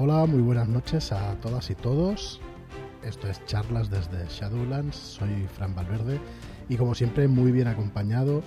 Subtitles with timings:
[0.00, 2.40] Hola, muy buenas noches a todas y todos.
[3.04, 4.94] Esto es Charlas desde Shadowlands.
[4.94, 6.20] Soy Fran Valverde
[6.68, 8.44] y como siempre muy bien acompañado.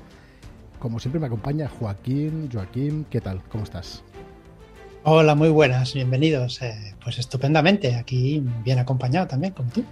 [0.79, 2.49] Como siempre me acompaña Joaquín.
[2.49, 3.43] Joaquín, ¿qué tal?
[3.49, 4.01] ¿Cómo estás?
[5.03, 6.61] Hola, muy buenas, bienvenidos.
[6.61, 9.83] Eh, pues estupendamente, aquí bien acompañado también, como tú.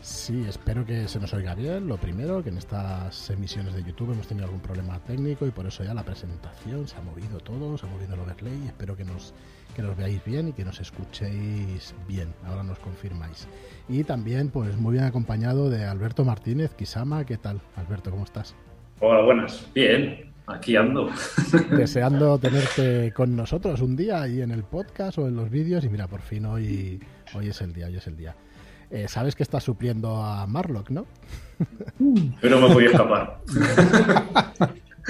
[0.00, 1.88] Sí, espero que se nos oiga bien.
[1.88, 5.66] Lo primero, que en estas emisiones de YouTube hemos tenido algún problema técnico y por
[5.66, 8.66] eso ya la presentación se ha movido todo, se ha movido el overlay.
[8.66, 9.34] Espero que nos,
[9.74, 12.32] que nos veáis bien y que nos escuchéis bien.
[12.44, 13.48] Ahora nos confirmáis.
[13.88, 17.24] Y también, pues muy bien acompañado de Alberto Martínez, Kisama.
[17.26, 18.10] ¿Qué tal, Alberto?
[18.10, 18.54] ¿Cómo estás?
[19.00, 19.68] Hola, buenas.
[19.74, 21.10] Bien, aquí ando.
[21.70, 25.84] Deseando tenerte con nosotros un día ahí en el podcast o en los vídeos.
[25.84, 27.00] Y mira, por fin hoy,
[27.34, 28.36] hoy es el día, hoy es el día.
[28.90, 31.06] Eh, sabes que estás supliendo a Marlock, ¿no?
[32.40, 33.40] Pero me voy a escapar.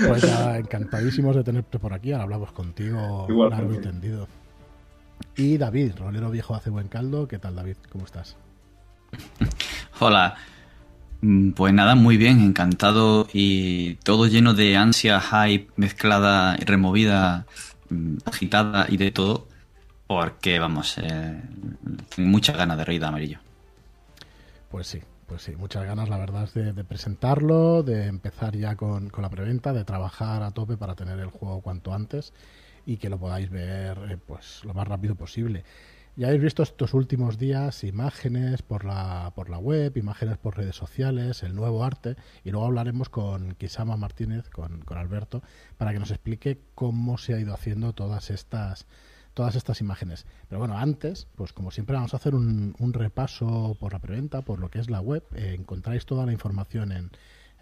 [0.06, 2.12] Pues ya, encantadísimos de tenerte por aquí.
[2.12, 4.28] Ahora hablamos contigo largo y tendido.
[5.36, 7.26] Y David, rolero viejo hace buen caldo.
[7.26, 7.76] ¿Qué tal, David?
[7.90, 8.36] ¿Cómo estás?
[10.00, 10.36] Hola.
[11.20, 17.44] Mm, pues nada, muy bien, encantado y todo lleno de ansia, hype, mezclada y removida,
[17.90, 19.48] mm, agitada y de todo,
[20.06, 21.42] porque vamos, eh,
[22.18, 23.38] muchas ganas de reír de amarillo.
[24.68, 29.08] Pues sí, pues sí, muchas ganas, la verdad, de, de presentarlo, de empezar ya con,
[29.08, 32.32] con, la preventa, de trabajar a tope para tener el juego cuanto antes
[32.84, 35.64] y que lo podáis ver eh, pues lo más rápido posible.
[36.16, 40.74] Ya habéis visto estos últimos días imágenes por la, por la web, imágenes por redes
[40.74, 45.42] sociales, el nuevo arte, y luego hablaremos con Kisama Martínez, con, con Alberto,
[45.76, 48.86] para que nos explique cómo se ha ido haciendo todas estas
[49.38, 50.26] todas estas imágenes.
[50.48, 54.58] Pero bueno, antes, pues como siempre vamos a hacer un, repaso por la preventa, por
[54.58, 55.22] lo que es la web.
[55.36, 57.12] Eh, encontráis toda la información en,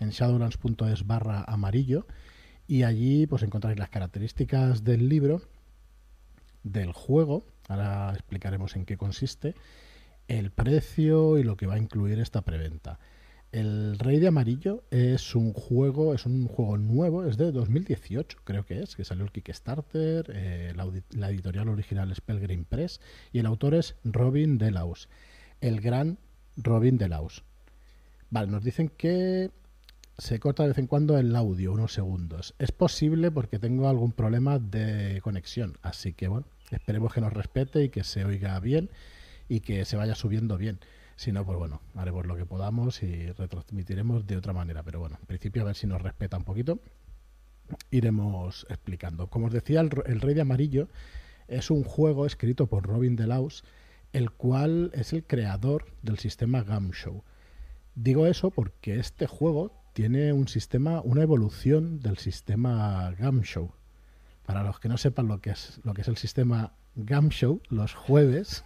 [0.00, 2.06] en shadowlands.es barra amarillo
[2.66, 5.42] y allí pues encontráis las características del libro,
[6.62, 9.54] del juego, ahora explicaremos en qué consiste,
[10.28, 12.98] el precio y lo que va a incluir esta preventa.
[13.56, 18.66] El Rey de Amarillo es un juego, es un juego nuevo, es de 2018, creo
[18.66, 23.00] que es, que salió el Kickstarter, eh, la, la, editorial original es Pelgrim Press
[23.32, 25.08] y el autor es Robin Delaus,
[25.62, 26.18] el gran
[26.58, 27.44] Robin Delaus.
[28.28, 29.50] Vale, nos dicen que
[30.18, 32.54] se corta de vez en cuando el audio, unos segundos.
[32.58, 37.84] Es posible porque tengo algún problema de conexión, así que bueno, esperemos que nos respete
[37.84, 38.90] y que se oiga bien
[39.48, 40.78] y que se vaya subiendo bien.
[41.16, 44.82] Si no, pues bueno, haremos lo que podamos y retransmitiremos de otra manera.
[44.82, 46.78] Pero bueno, en principio a ver si nos respeta un poquito.
[47.90, 49.28] Iremos explicando.
[49.28, 50.88] Como os decía, el, el Rey de Amarillo
[51.48, 53.64] es un juego escrito por Robin Delaus,
[54.12, 57.24] el cual es el creador del sistema Gumshow.
[57.94, 63.72] Digo eso porque este juego tiene un sistema, una evolución del sistema Gumshow.
[64.44, 67.94] Para los que no sepan lo que es, lo que es el sistema Gumshow, los
[67.94, 68.65] jueves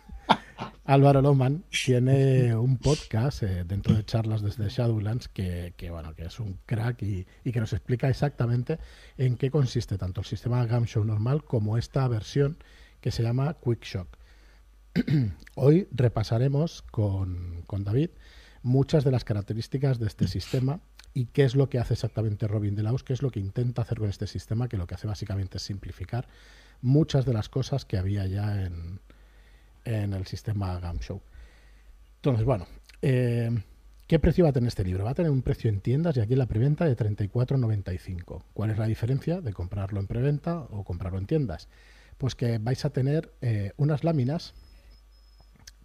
[0.84, 6.24] Álvaro Loman tiene un podcast eh, dentro de charlas desde Shadowlands que, que, bueno, que
[6.24, 8.78] es un crack y, que nos explica exactamente
[9.16, 12.58] en qué consiste tanto el sistema Gumshow normal como esta versión
[13.00, 14.18] que se llama Quick Shock.
[15.54, 18.10] Hoy repasaremos con, con David
[18.62, 20.80] muchas de las características de este sistema
[21.14, 23.98] y qué es lo que hace exactamente Robin Delaus, qué es lo que intenta hacer
[23.98, 26.28] con este sistema, que lo que hace básicamente es simplificar
[26.82, 29.00] muchas de las cosas que había ya en,
[29.84, 31.20] en el sistema Gumshow.
[32.16, 32.66] Entonces, bueno,
[33.02, 33.50] eh,
[34.06, 35.04] ¿qué precio va a tener este libro?
[35.04, 38.42] Va a tener un precio en tiendas y aquí en la preventa de 34,95.
[38.52, 41.68] ¿Cuál es la diferencia de comprarlo en preventa o comprarlo en tiendas?
[42.18, 44.54] Pues que vais a tener eh, unas láminas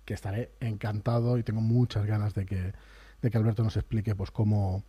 [0.03, 2.73] que estaré encantado y tengo muchas ganas de que,
[3.21, 4.83] de que Alberto nos explique pues cómo,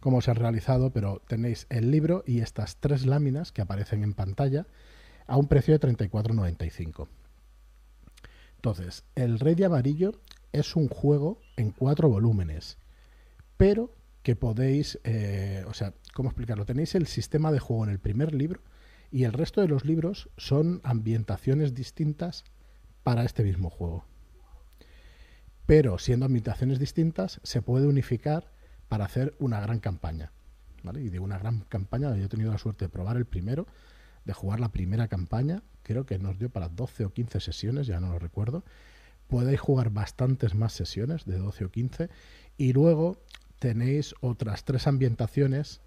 [0.00, 4.14] cómo se ha realizado, pero tenéis el libro y estas tres láminas que aparecen en
[4.14, 4.66] pantalla
[5.26, 7.08] a un precio de 34,95.
[8.62, 10.12] Entonces, El Rey de Amarillo
[10.52, 12.78] es un juego en cuatro volúmenes,
[13.56, 13.92] pero
[14.22, 16.64] que podéis, eh, o sea, ¿cómo explicarlo?
[16.64, 18.60] Tenéis el sistema de juego en el primer libro
[19.10, 22.44] y el resto de los libros son ambientaciones distintas
[23.02, 24.04] para este mismo juego.
[25.66, 28.52] Pero siendo ambientaciones distintas, se puede unificar
[28.88, 30.30] para hacer una gran campaña.
[30.84, 31.02] ¿vale?
[31.02, 33.66] Y de una gran campaña, yo he tenido la suerte de probar el primero,
[34.24, 38.00] de jugar la primera campaña, creo que nos dio para 12 o 15 sesiones, ya
[38.00, 38.64] no lo recuerdo.
[39.28, 42.08] Podéis jugar bastantes más sesiones, de 12 o 15,
[42.58, 43.16] y luego
[43.58, 45.80] tenéis otras tres ambientaciones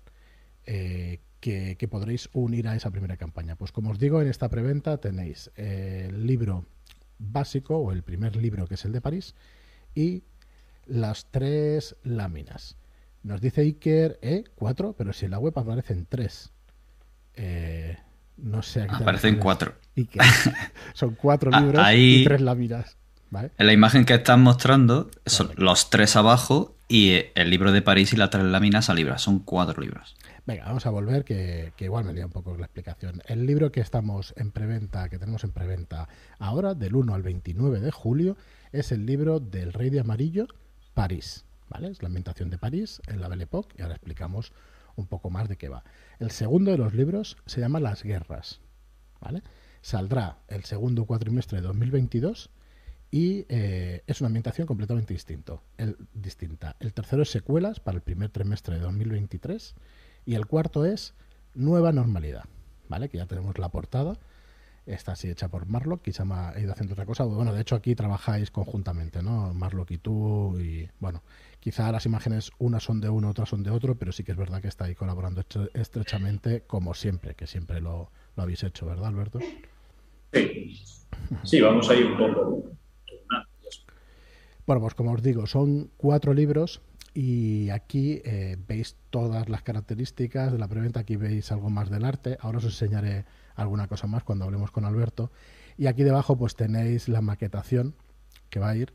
[0.65, 3.56] eh, que, que, podréis unir a esa primera campaña.
[3.56, 6.65] Pues como os digo, en esta preventa tenéis el libro
[7.19, 9.36] básico, o el primer libro que es el de París,
[9.94, 10.24] y
[10.86, 12.77] las tres láminas.
[13.24, 16.51] Nos dice Iker, eh, cuatro, pero si en la web aparecen tres.
[17.33, 17.97] Eh,
[18.38, 18.82] No sé.
[18.84, 19.76] a qué Aparecen cuatro.
[19.96, 20.20] ¿Y qué?
[20.94, 22.98] Son cuatro Ah, libros ahí- y tres láminas.
[23.32, 23.52] ¿Vale?
[23.58, 27.82] En la imagen que están mostrando, son los tres abajo y eh, el libro de
[27.82, 29.18] París y las tres láminas a libra.
[29.18, 30.16] Son cuatro libros.
[30.46, 33.22] Venga, vamos a volver, que, que igual me lía un poco la explicación.
[33.26, 36.08] El libro que estamos en preventa, que tenemos en preventa
[36.38, 38.38] ahora, del 1 al 29 de julio,
[38.72, 40.48] es el libro del Rey de Amarillo,
[40.94, 41.46] París.
[41.68, 41.90] ¿Vale?
[41.90, 44.54] Es la ambientación de París en la Belle Époque y ahora explicamos
[44.95, 45.83] un poco más de qué va.
[46.19, 48.62] El segundo de los libros se llama Las Guerras.
[49.21, 49.42] ¿Vale?
[49.81, 52.50] Saldrá el segundo cuatrimestre de 2022
[53.12, 56.75] y eh, es una ambientación completamente distinto, el, distinta.
[56.80, 59.75] El tercero es secuelas para el primer trimestre de 2023
[60.25, 61.13] y el cuarto es
[61.53, 62.45] nueva normalidad,
[62.89, 63.09] ¿vale?
[63.09, 64.18] Que ya tenemos la portada.
[64.86, 67.24] Está así hecha por Marlock, llama ha ido haciendo otra cosa.
[67.24, 69.52] Bueno, de hecho aquí trabajáis conjuntamente, ¿no?
[69.54, 71.24] Marlock y tú y bueno,
[71.60, 74.38] quizá las imágenes unas son de uno, otras son de otro, pero sí que es
[74.38, 78.86] verdad que está ahí colaborando estre- estrechamente como siempre, que siempre lo, lo habéis hecho,
[78.86, 79.40] ¿verdad, Alberto?
[80.34, 80.76] Sí.
[81.44, 82.64] Sí, vamos a ir un poco.
[84.68, 86.81] Bueno, pues como os digo, son cuatro libros
[87.18, 92.04] y aquí eh, veis todas las características de la preventa, aquí veis algo más del
[92.04, 93.24] arte, ahora os enseñaré
[93.56, 95.32] alguna cosa más cuando hablemos con Alberto.
[95.78, 97.96] Y aquí debajo pues tenéis la maquetación
[98.50, 98.94] que va a ir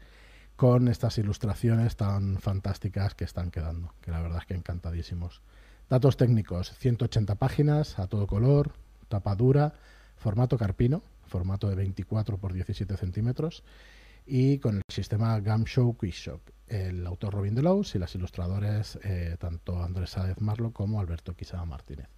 [0.55, 5.41] con estas ilustraciones tan fantásticas que están quedando, que la verdad es que encantadísimos.
[5.89, 8.73] Datos técnicos, 180 páginas a todo color,
[9.09, 9.73] tapa dura,
[10.17, 13.65] formato carpino, formato de 24 por 17 centímetros
[14.27, 16.43] y con el sistema Gumshow QuickShock.
[16.71, 21.65] El autor Robin Delos y las ilustradores eh, tanto Andrés Sáez Marlo como Alberto Quisada
[21.65, 22.09] Martínez.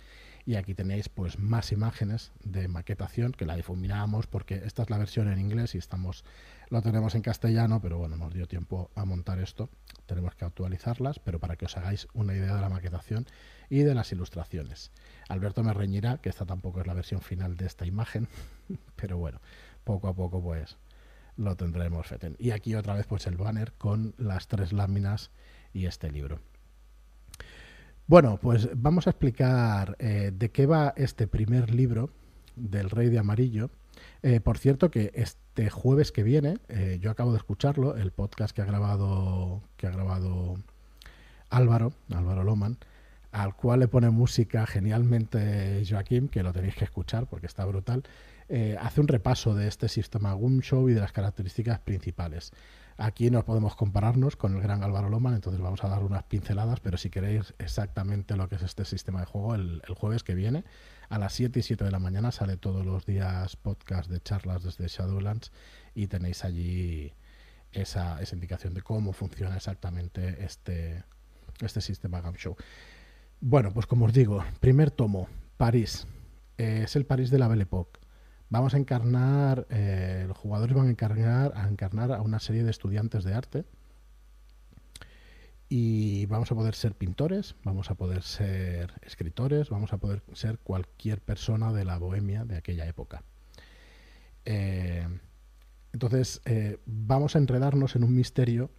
[0.45, 4.99] Y aquí tenéis pues más imágenes de maquetación que la difuminamos porque esta es la
[4.99, 6.25] versión en inglés y estamos
[6.69, 9.71] lo tenemos en castellano, pero bueno, nos dio tiempo a montar esto.
[10.07, 13.27] Tenemos que actualizarlas, pero para que os hagáis una idea de la maquetación
[13.71, 14.91] y de las ilustraciones.
[15.29, 18.29] Alberto me reñirá que esta tampoco es la versión final de esta imagen,
[18.97, 19.41] pero bueno,
[19.85, 20.77] poco a poco pues
[21.37, 22.37] lo tendremos Feten.
[22.39, 25.31] Y aquí otra vez pues el banner con las tres láminas
[25.73, 26.41] y este libro.
[28.07, 32.11] Bueno, pues vamos a explicar eh, de qué va este primer libro
[32.57, 33.71] del Rey de Amarillo.
[34.23, 38.55] Eh, por cierto que este jueves que viene, eh, yo acabo de escucharlo, el podcast
[38.55, 40.57] que ha grabado, que ha grabado
[41.49, 42.79] Álvaro, Álvaro Loman,
[43.31, 48.03] al cual le pone música genialmente Joaquín, que lo tenéis que escuchar porque está brutal,
[48.49, 52.53] eh, hace un repaso de este sistema Show y de las características principales.
[52.97, 56.81] Aquí no podemos compararnos con el gran Álvaro Loman, entonces vamos a dar unas pinceladas,
[56.81, 60.65] pero si queréis exactamente lo que es este sistema de juego, el, jueves que viene,
[61.09, 64.63] a las 7 y 7 de la mañana sale todos los días podcast de charlas
[64.63, 65.53] desde Shadowlands
[65.95, 67.13] y tenéis allí
[67.73, 71.03] esa, esa indicación de cómo funciona exactamente este,
[71.61, 72.57] este sistema Show.
[73.41, 76.07] Bueno, pues como os digo, primer tomo, París.
[76.59, 78.02] Eh, es el París de la Belle Époque.
[78.53, 82.71] Vamos a encarnar, eh, los jugadores van a encarnar, a encarnar a una serie de
[82.71, 83.65] estudiantes de arte
[85.71, 90.59] y vamos a poder ser pintores, vamos a poder ser escritores, vamos a poder ser
[90.59, 93.25] cualquier persona de la bohemia de aquella época.
[94.45, 95.09] Eh,
[95.95, 98.71] entonces, eh, vamos a enredarnos en un misterio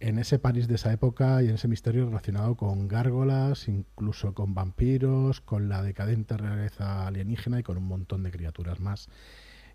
[0.00, 4.54] en ese París de esa época y en ese misterio relacionado con gárgolas, incluso con
[4.54, 9.08] vampiros, con la decadente realeza alienígena y con un montón de criaturas más.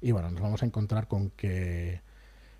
[0.01, 2.01] Y bueno, nos vamos a encontrar con que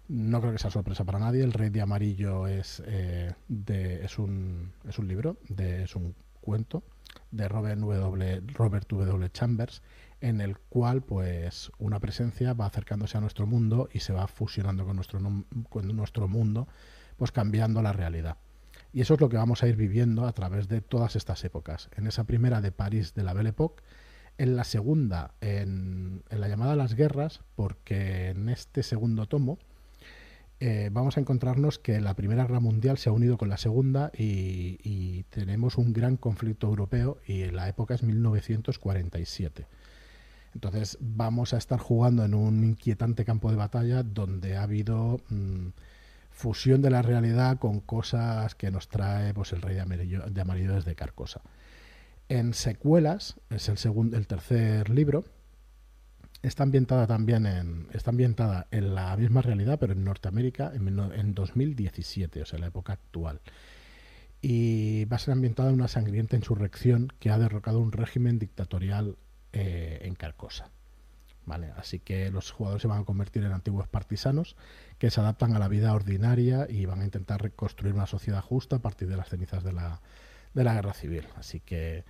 [0.09, 1.43] no creo que sea sorpresa para nadie.
[1.43, 6.83] El Rey de Amarillo es, eh, de, es, un, es un libro, es un cuento
[7.31, 8.41] de Robert W.
[8.53, 9.29] Robert W.
[9.31, 9.81] Chambers,
[10.19, 14.85] en el cual pues una presencia va acercándose a nuestro mundo y se va fusionando
[14.85, 15.19] con nuestro,
[15.69, 16.67] con nuestro mundo
[17.23, 18.35] pues cambiando la realidad.
[18.91, 21.89] Y eso es lo que vamos a ir viviendo a través de todas estas épocas.
[21.95, 23.81] En esa primera de París de la Belle Époque,
[24.37, 29.57] en la segunda, en, en la llamada Las Guerras, porque en este segundo tomo
[30.59, 34.11] eh, vamos a encontrarnos que la Primera Guerra Mundial se ha unido con la Segunda
[34.17, 39.65] y, tenemos un gran conflicto europeo y la época es 1947.
[40.55, 45.21] Entonces vamos a estar jugando en un inquietante campo de batalla donde ha habido...
[45.29, 45.69] mmm,
[46.33, 50.43] fusión de la realidad con cosas que nos trae pues el Rey de Amarillo, de
[50.43, 51.41] desde Carcosa.
[52.27, 55.23] En secuelas, es el segundo, el tercer libro,
[56.41, 61.33] está ambientada también en, está ambientada en la misma realidad, pero en Norteamérica en, en
[61.33, 63.39] 2017, o sea, la época actual.
[64.41, 69.15] Y va a ser ambientada en una sangrienta insurrección que ha derrocado un régimen dictatorial
[69.53, 70.69] eh, en Carcosa.
[71.45, 71.71] ¿Vale?
[71.77, 74.55] Así que los jugadores se van a convertir en antiguos partisanos
[75.03, 78.77] que se adaptan a la vida ordinaria y van a intentar reconstruir una sociedad justa
[78.77, 79.99] a partir de las cenizas de la,
[80.53, 81.27] de la guerra civil.
[81.35, 82.05] Así que,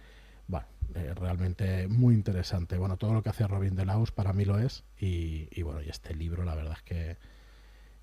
[0.48, 2.78] bueno, eh, realmente muy interesante.
[2.78, 4.84] Bueno, todo lo que hace Robin de Laus para mí lo es.
[5.00, 7.18] Y, bueno, y este libro, la verdad es que,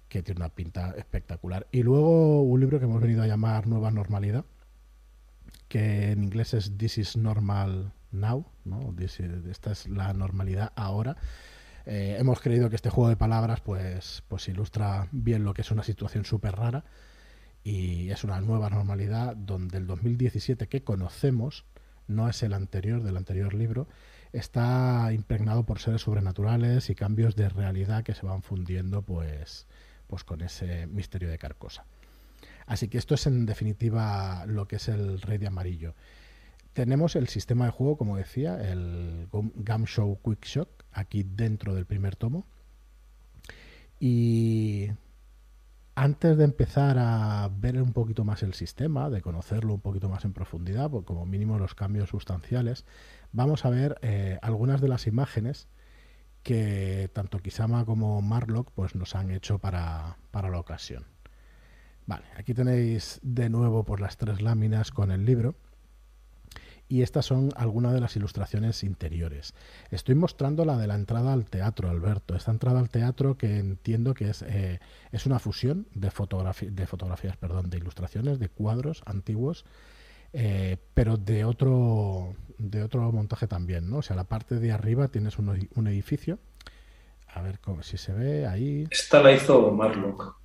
[0.08, 1.68] que tiene una pinta espectacular.
[1.70, 4.44] Y luego un libro que hemos venido a llamar Nueva Normalidad,
[5.68, 8.92] que en inglés es This is Normal Now, ¿no?
[8.98, 11.16] esta es la normalidad ahora.
[11.92, 15.72] Eh, hemos creído que este juego de palabras pues, pues ilustra bien lo que es
[15.72, 16.84] una situación súper rara
[17.64, 21.64] y es una nueva normalidad donde el 2017 que conocemos
[22.06, 23.88] no es el anterior del anterior libro,
[24.32, 29.66] está impregnado por seres sobrenaturales y cambios de realidad que se van fundiendo pues,
[30.06, 31.86] pues con ese misterio de Carcosa.
[32.66, 35.96] Así que esto es en definitiva lo que es el Rey de Amarillo.
[36.72, 41.86] Tenemos el sistema de juego, como decía, el Gum Show Quick Shock, aquí dentro del
[41.86, 42.46] primer tomo.
[43.98, 44.90] Y
[45.94, 50.24] antes de empezar a ver un poquito más el sistema, de conocerlo un poquito más
[50.24, 52.84] en profundidad, pues como mínimo los cambios sustanciales,
[53.32, 55.68] vamos a ver eh, algunas de las imágenes
[56.42, 61.04] que tanto Kisama como Marlock pues, nos han hecho para, para la ocasión.
[62.06, 65.54] Vale, aquí tenéis de nuevo por las tres láminas con el libro
[66.90, 69.54] y estas son algunas de las ilustraciones interiores.
[69.92, 72.34] Estoy mostrando la de la entrada al teatro, Alberto.
[72.34, 74.80] Esta entrada al teatro que entiendo que es, eh,
[75.12, 79.64] es una fusión de, de fotografías, perdón, de ilustraciones, de cuadros antiguos,
[80.32, 83.98] eh, pero de otro, de otro montaje también, ¿no?
[83.98, 86.40] O sea, la parte de arriba tienes un, un edificio.
[87.32, 88.88] A ver cómo, si se ve ahí.
[88.90, 90.40] Esta la hizo Marlock.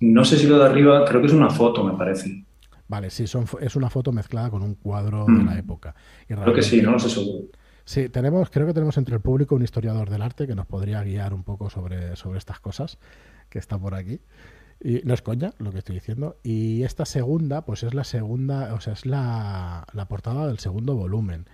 [0.00, 2.46] No sé si lo de arriba, creo que es una foto, me parece.
[2.88, 5.58] Vale, sí, son, es una foto mezclada con un cuadro de la mm.
[5.58, 5.94] época.
[6.26, 7.46] creo que sí, no lo sé seguro.
[7.84, 11.02] Sí, tenemos, creo que tenemos entre el público un historiador del arte que nos podría
[11.02, 12.98] guiar un poco sobre, sobre estas cosas,
[13.48, 14.20] que está por aquí.
[14.82, 16.36] Y no es coña lo que estoy diciendo.
[16.42, 20.94] Y esta segunda, pues es la segunda, o sea, es la, la portada del segundo
[20.94, 21.46] volumen.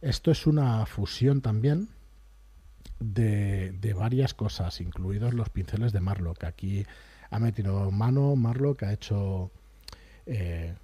[0.00, 1.88] Esto es una fusión también
[3.00, 6.44] de, de varias cosas, incluidos los pinceles de Marlock.
[6.44, 6.86] Aquí
[7.30, 9.50] ha metido mano Marlock, ha hecho
[10.30, 10.74] eh,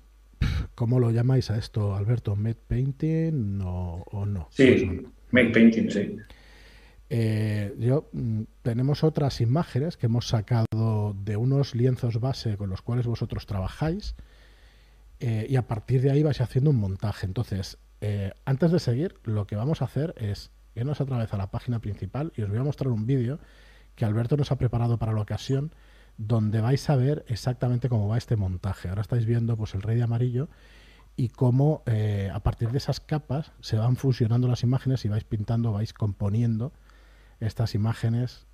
[0.75, 2.37] ¿Cómo lo llamáis a esto, Alberto?
[2.37, 4.49] ¿Med painting o, no?
[4.51, 6.17] Sí, Med painting, sí.
[7.09, 12.83] Eh, yo, mm, tenemos otras imágenes que hemos sacado de unos lienzos base con los
[12.83, 14.17] cuales vosotros trabajáis
[15.21, 17.27] eh, y a partir de ahí vais haciendo un montaje.
[17.27, 17.79] Entonces,
[18.45, 21.81] antes de seguir, lo que vamos a hacer es irnos otra vez a la página
[21.81, 23.41] principal y os voy a mostrar un vídeo
[23.97, 25.73] que Alberto nos ha preparado para la ocasión
[26.19, 28.89] donde vais a ver exactamente cómo va este montaje.
[28.89, 30.49] Ahora estáis viendo pues el rey de amarillo
[31.17, 35.25] y cómo eh, a partir de esas capas se van fusionando las imágenes y vais
[35.25, 36.73] pintando, vais componiendo
[37.41, 38.47] estas imágenes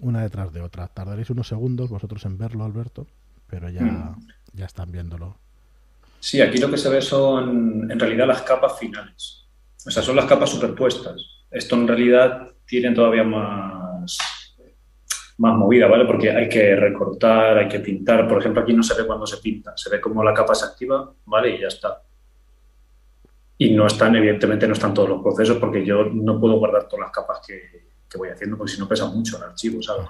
[0.00, 0.88] una detrás de otra.
[0.88, 3.06] Tardaréis unos segundos vosotros en verlo, Alberto,
[3.46, 4.26] pero ya, mm.
[4.54, 5.36] ya están viéndolo.
[6.20, 9.44] Sí, aquí lo que se ve son en realidad las capas finales.
[9.84, 11.20] O sea, son las capas superpuestas.
[11.50, 13.81] Esto en realidad tiene todavía más,
[15.42, 16.04] más movida, ¿vale?
[16.04, 18.28] Porque hay que recortar, hay que pintar.
[18.28, 20.66] Por ejemplo, aquí no se ve cuando se pinta, se ve como la capa se
[20.66, 21.56] activa, ¿vale?
[21.56, 22.00] Y ya está.
[23.58, 27.06] Y no están, evidentemente, no están todos los procesos porque yo no puedo guardar todas
[27.06, 30.06] las capas que, voy haciendo porque si no pesa mucho el archivo, ¿sabes?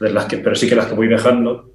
[0.00, 1.70] las que, pero sí que las que voy dejando,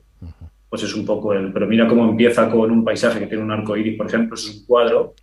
[0.70, 1.52] pues es un poco el.
[1.52, 4.48] Pero mira cómo empieza con un paisaje que tiene un arco iris, por ejemplo, es
[4.48, 5.16] un cuadro.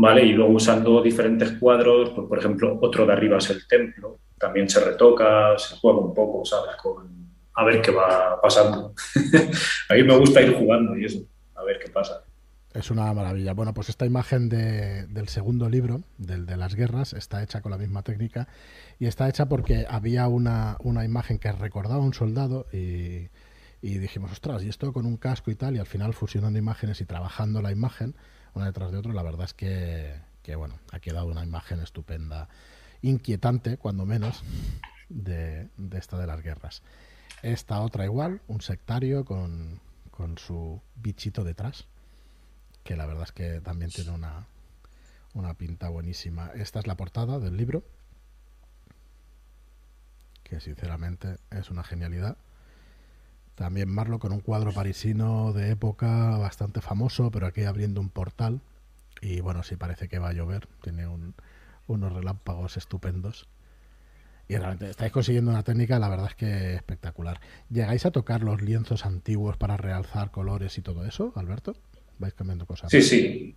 [0.00, 0.24] ¿Vale?
[0.24, 4.68] Y luego usando diferentes cuadros, pues por ejemplo, otro de arriba es el templo, también
[4.68, 6.76] se retoca, se juega un poco, ¿sabes?
[6.76, 7.08] Con,
[7.54, 8.94] a ver qué va pasando.
[9.88, 11.18] a mí me gusta ir jugando y eso,
[11.56, 12.22] a ver qué pasa.
[12.72, 13.54] Es una maravilla.
[13.54, 17.78] Bueno, pues esta imagen del segundo libro, del de las guerras, está hecha con la
[17.78, 18.46] misma técnica
[19.00, 23.30] y está hecha porque había una, una imagen que recordaba a un soldado y,
[23.82, 27.00] y, dijimos, ostras, y esto con un casco y tal, y al final fusionando imágenes
[27.00, 28.14] y trabajando la imagen
[28.54, 32.48] una detrás de otra, la verdad es que, que bueno, ha quedado una imagen estupenda
[33.02, 34.42] inquietante, cuando menos,
[35.08, 36.82] de, esta de las guerras.
[37.42, 41.86] Esta otra igual, un sectario con, con su bichito detrás,
[42.84, 44.46] que la verdad es que también tiene una,
[45.34, 46.50] una pinta buenísima.
[46.54, 47.84] Esta es la portada del libro,
[50.42, 52.36] que sinceramente es una genialidad.
[53.58, 58.60] También Marlo con un cuadro parisino de época bastante famoso, pero aquí abriendo un portal.
[59.20, 60.68] Y bueno, sí parece que va a llover.
[60.80, 61.34] Tiene un,
[61.88, 63.48] unos relámpagos estupendos.
[64.46, 67.40] Y realmente estáis consiguiendo una técnica, la verdad es que espectacular.
[67.68, 71.74] ¿Llegáis a tocar los lienzos antiguos para realzar colores y todo eso, Alberto?
[72.20, 72.92] ¿Vais cambiando cosas?
[72.92, 73.56] Sí, sí.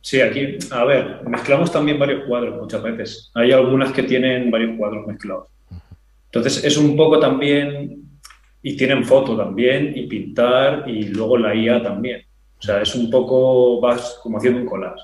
[0.00, 3.30] Sí, aquí, a ver, mezclamos también varios cuadros muchas veces.
[3.34, 5.48] Hay algunas que tienen varios cuadros mezclados.
[6.26, 8.11] Entonces es un poco también,
[8.62, 12.22] y tienen foto también, y pintar, y luego la IA también.
[12.58, 15.02] O sea, es un poco, vas como haciendo un collage.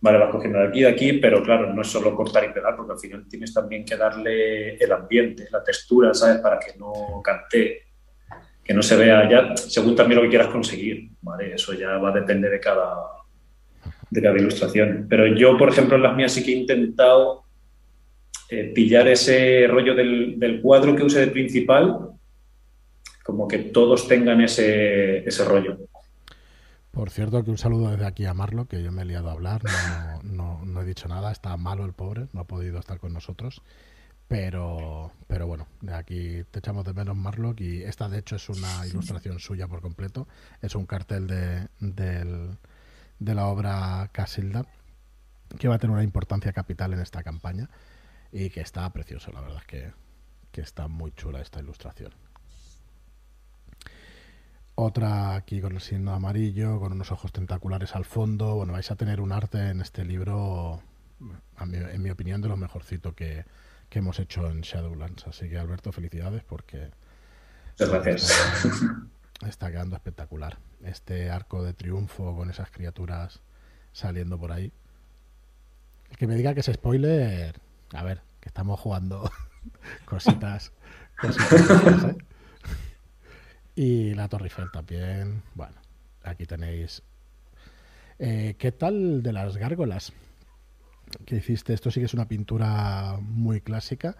[0.00, 2.76] Vale, vas cogiendo de aquí, de aquí, pero claro, no es solo cortar y pegar,
[2.76, 6.42] porque al final tienes también que darle el ambiente, la textura, ¿sabes?
[6.42, 7.84] Para que no cante,
[8.62, 11.54] que no se vea ya, según también lo que quieras conseguir, ¿vale?
[11.54, 12.96] Eso ya va a depender de cada,
[14.10, 15.06] de cada ilustración.
[15.08, 17.44] Pero yo, por ejemplo, en las mías sí que he intentado
[18.50, 22.13] eh, pillar ese rollo del, del, cuadro que use de principal,
[23.24, 25.78] como que todos tengan ese, ese rollo.
[26.92, 29.32] Por cierto, que un saludo desde aquí a Marlo, que yo me he liado a
[29.32, 29.62] hablar,
[30.22, 33.62] no, no, he dicho nada, está malo el pobre, no ha podido estar con nosotros.
[34.28, 38.48] Pero, pero bueno, de aquí te echamos de menos Marlock y esta de hecho es
[38.48, 40.28] una ilustración suya por completo.
[40.62, 44.66] Es un cartel de, de la obra Casilda
[45.58, 47.68] que va a tener una importancia capital en esta campaña
[48.32, 49.92] y que está precioso, la verdad es que,
[50.50, 52.12] que está muy chula esta ilustración.
[54.76, 58.56] Otra aquí con el signo amarillo, con unos ojos tentaculares al fondo.
[58.56, 60.82] Bueno, vais a tener un arte en este libro,
[61.60, 63.44] en mi opinión, de lo mejorcito que,
[63.90, 65.28] hemos hecho en Shadowlands.
[65.28, 66.90] Así que, Alberto, felicidades porque.
[67.78, 68.32] gracias.
[69.46, 70.58] Está, quedando espectacular.
[70.82, 73.40] Este arco de triunfo con esas criaturas
[73.92, 74.72] saliendo por ahí.
[76.10, 77.60] El que me diga que es spoiler,
[77.92, 79.30] a ver, que estamos jugando
[80.04, 80.72] cositas.
[81.20, 82.16] cositas ¿eh?
[83.76, 85.42] Y la Torre Eiffel también.
[85.54, 85.74] Bueno,
[86.22, 87.02] aquí tenéis.
[88.18, 90.12] Eh, ¿Qué tal de las gárgolas
[91.26, 91.74] que hiciste?
[91.74, 94.16] Esto sí que es una pintura muy clásica.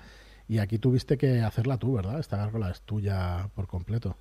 [0.48, 2.18] Y aquí tuviste que hacerla tú, ¿verdad?
[2.18, 4.16] Esta gárgola es tuya por completo.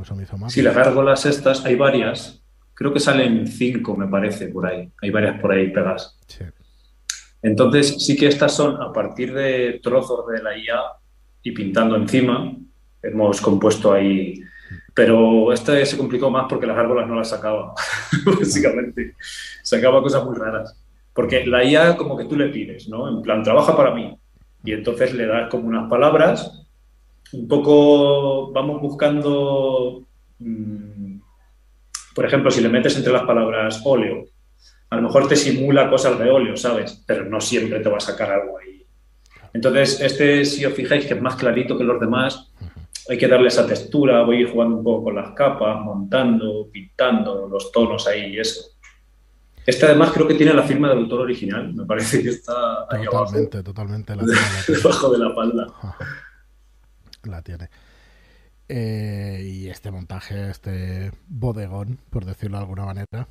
[0.00, 0.52] Eso me hizo más.
[0.52, 2.42] Sí, las gárgolas estas, hay varias.
[2.74, 4.90] Creo que salen cinco, me parece, por ahí.
[5.02, 6.18] Hay varias por ahí pegadas.
[6.26, 6.44] Sí.
[7.42, 10.80] Entonces, sí que estas son a partir de trozos de la IA
[11.42, 12.54] y pintando encima.
[13.02, 14.40] Hemos compuesto ahí
[14.94, 17.74] pero este se complicó más porque las árbolas no las sacaba,
[18.24, 19.14] básicamente.
[19.62, 20.76] Sacaba cosas muy raras.
[21.12, 23.08] Porque la IA como que tú le pides, ¿no?
[23.08, 24.16] En plan, trabaja para mí.
[24.64, 26.66] Y entonces le das como unas palabras,
[27.32, 30.04] un poco vamos buscando,
[30.38, 31.20] mm,
[32.14, 34.26] por ejemplo, si le metes entre las palabras óleo,
[34.90, 37.02] a lo mejor te simula cosas de óleo, ¿sabes?
[37.06, 38.84] Pero no siempre te va a sacar algo ahí.
[39.52, 42.52] Entonces, este, si os fijáis, que es más clarito que los demás,
[43.10, 46.68] hay que darle esa textura, voy a ir jugando un poco con las capas, montando,
[46.72, 48.60] pintando los tonos ahí y eso.
[49.66, 53.04] Este además creo que tiene la firma del autor original, me parece que está ahí
[53.04, 53.72] totalmente, abajo.
[53.72, 55.66] Totalmente, la tiene, debajo de la falda.
[57.24, 57.68] La tiene.
[58.66, 63.28] Eh, y este montaje, este bodegón, por decirlo de alguna manera,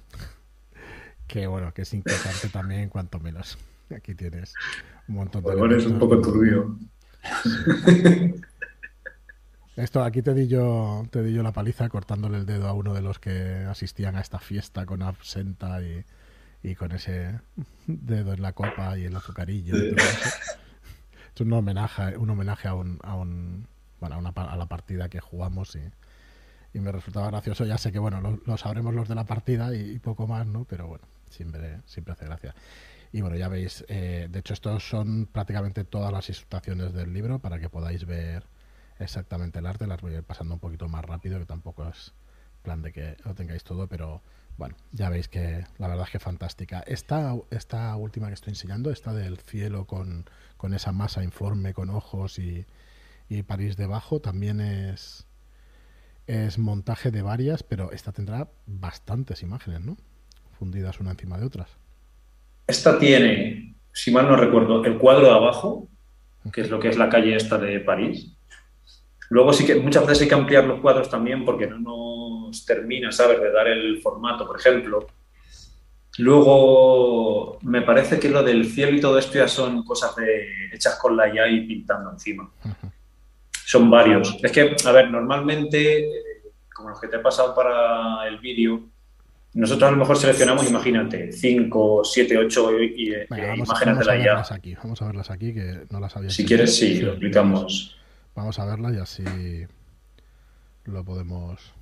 [1.25, 3.57] que bueno, que es importante también, cuanto menos.
[3.95, 4.53] Aquí tienes
[5.07, 5.49] un montón de...
[5.49, 6.77] Bodegón es un poco turbio.
[9.79, 12.93] Esto aquí te di yo te di yo la paliza cortándole el dedo a uno
[12.93, 16.03] de los que asistían a esta fiesta con absenta y,
[16.61, 17.39] y con ese
[17.87, 19.75] dedo en la copa y el azucarillo.
[19.75, 23.67] Es un homenaje, un homenaje a un, a un
[24.01, 27.65] bueno, a, una, a la partida que jugamos y, y, me resultaba gracioso.
[27.65, 30.65] Ya sé que bueno, lo, sabremos los de la partida y, poco más, ¿no?
[30.65, 32.53] Pero bueno, siempre, siempre hace gracia.
[33.13, 37.39] Y bueno, ya veis, eh, de hecho estos son prácticamente todas las ilustraciones del libro
[37.39, 38.43] para que podáis ver
[38.99, 42.13] exactamente el arte, las voy a ir pasando un poquito más rápido, que tampoco es
[42.61, 44.21] plan de que lo tengáis todo, pero
[44.57, 46.81] bueno, ya veis que la verdad es que fantástica.
[46.81, 50.25] Esta, esta última que estoy enseñando, esta del cielo con,
[50.57, 52.65] con esa masa informe, con ojos y,
[53.29, 55.27] y París debajo, también es,
[56.27, 59.97] es montaje de varias, pero esta tendrá bastantes imágenes, ¿no?
[60.57, 61.69] Fundidas una encima de otras.
[62.67, 65.87] Esta tiene, si mal no recuerdo, el cuadro de abajo,
[66.51, 68.35] que es lo que es la calle esta de París,
[69.29, 71.79] Luego sí que muchas veces hay que ampliar los cuadros también porque no
[72.47, 75.07] nos termina, ¿sabes?, de dar el formato, por ejemplo.
[76.17, 80.97] Luego, me parece que lo del cielo y todo esto ya son cosas de, hechas
[80.99, 82.51] con la IA y pintando encima.
[83.65, 84.37] Son varios.
[84.43, 86.11] Es que, a ver, normalmente, eh,
[86.73, 88.81] como los que te he pasado para el vídeo,
[89.53, 92.69] nosotros a lo mejor seleccionamos, imagínate, 5, 7, 8
[93.55, 94.43] imágenes de la IA.
[94.49, 94.75] Aquí.
[94.75, 97.95] Vamos a verlas aquí, que no las había Si quieres, sí, lo explicamos.
[98.39, 99.25] Vamos a verla y así
[100.85, 101.73] lo podemos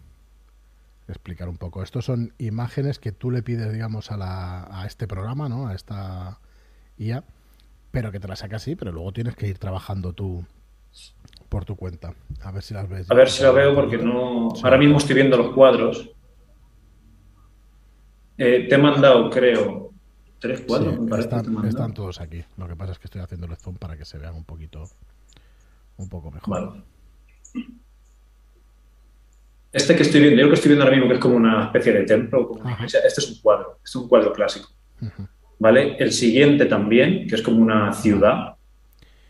[1.08, 1.84] explicar un poco.
[1.84, 5.68] Estos son imágenes que tú le pides, digamos, a, la, a este programa, ¿no?
[5.68, 6.40] A esta
[6.98, 7.24] IA,
[7.92, 10.48] pero que te las saca así, pero luego tienes que ir trabajando tú
[11.48, 12.16] por tu cuenta.
[12.42, 13.12] A ver si las ves.
[13.12, 14.50] A ver si la veo porque no.
[14.64, 16.10] Ahora mismo estoy viendo los cuadros.
[18.40, 19.92] Eh, te he mandado, creo,
[20.40, 20.98] tres cuadros.
[21.20, 22.44] están, todos aquí.
[22.58, 24.90] Lo que pasa es que estoy haciendo el zoom para que se vean un poquito
[25.98, 26.84] un poco mejor.
[29.72, 31.66] Este que estoy viendo, yo lo que estoy viendo ahora mismo, que es como una
[31.66, 34.70] especie de templo, como una iglesia, este es un cuadro, este es un cuadro clásico.
[35.60, 35.96] ¿Vale?
[36.00, 38.56] El siguiente también, que es como una ciudad,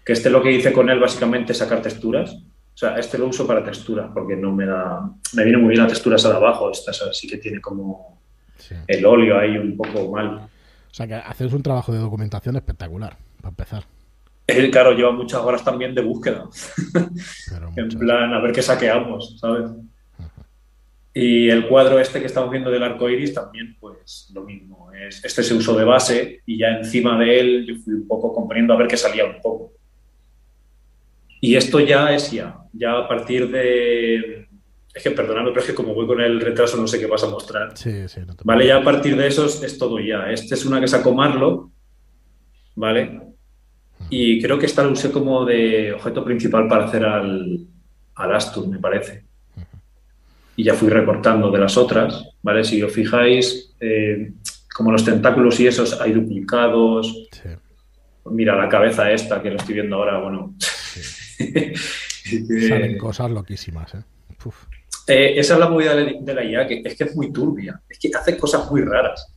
[0.06, 2.34] que este lo que hice con él básicamente es sacar texturas.
[2.34, 5.10] O sea, este lo uso para texturas, porque no me da.
[5.34, 8.22] Me viene muy bien las texturas de abajo, estas así que tiene como
[8.88, 10.48] el óleo ahí un poco mal.
[10.90, 13.84] O sea, que haces un trabajo de documentación espectacular, para empezar.
[14.48, 16.46] Él, claro, lleva muchas horas también de búsqueda.
[17.76, 19.72] en plan, a ver qué saqueamos, ¿sabes?
[21.14, 24.92] Y el cuadro este que estamos viendo del arco iris también, pues lo mismo.
[24.94, 28.34] Es, este se usó de base y ya encima de él yo fui un poco
[28.34, 29.74] componiendo a ver qué salía un poco.
[31.42, 34.48] Y esto ya es ya, ya a partir de...
[34.94, 37.24] Es que perdonadme, pero es que como voy con el retraso no sé qué vas
[37.24, 37.78] a mostrar.
[37.78, 40.32] Sí, sí, vale, ya a partir de eso es, todo ya.
[40.32, 41.72] Este es una que sacó Marlo,
[42.76, 43.22] ¿vale?
[44.10, 47.68] Y creo que esta la usé como de objeto principal para hacer al,
[48.16, 49.24] al Astur, me parece.
[50.56, 52.64] Y ya fui recortando de las otras, ¿vale?
[52.64, 54.32] Si os fijáis, eh,
[54.74, 57.28] como los tentáculos y esos hay duplicados.
[58.26, 60.56] Mira, la cabeza esta que lo estoy viendo ahora, bueno.
[62.68, 64.04] Salen cosas loquísimas, ¿eh?
[65.08, 65.34] ¿eh?
[65.38, 68.12] esa es la movida de la IA, que es que es muy turbia, es que
[68.14, 69.34] hace cosas muy raras.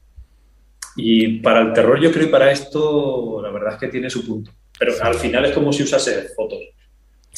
[0.97, 4.27] Y para el terror yo creo y para esto la verdad es que tiene su
[4.27, 4.53] punto.
[4.81, 6.59] Pero al final es como si usase fotos.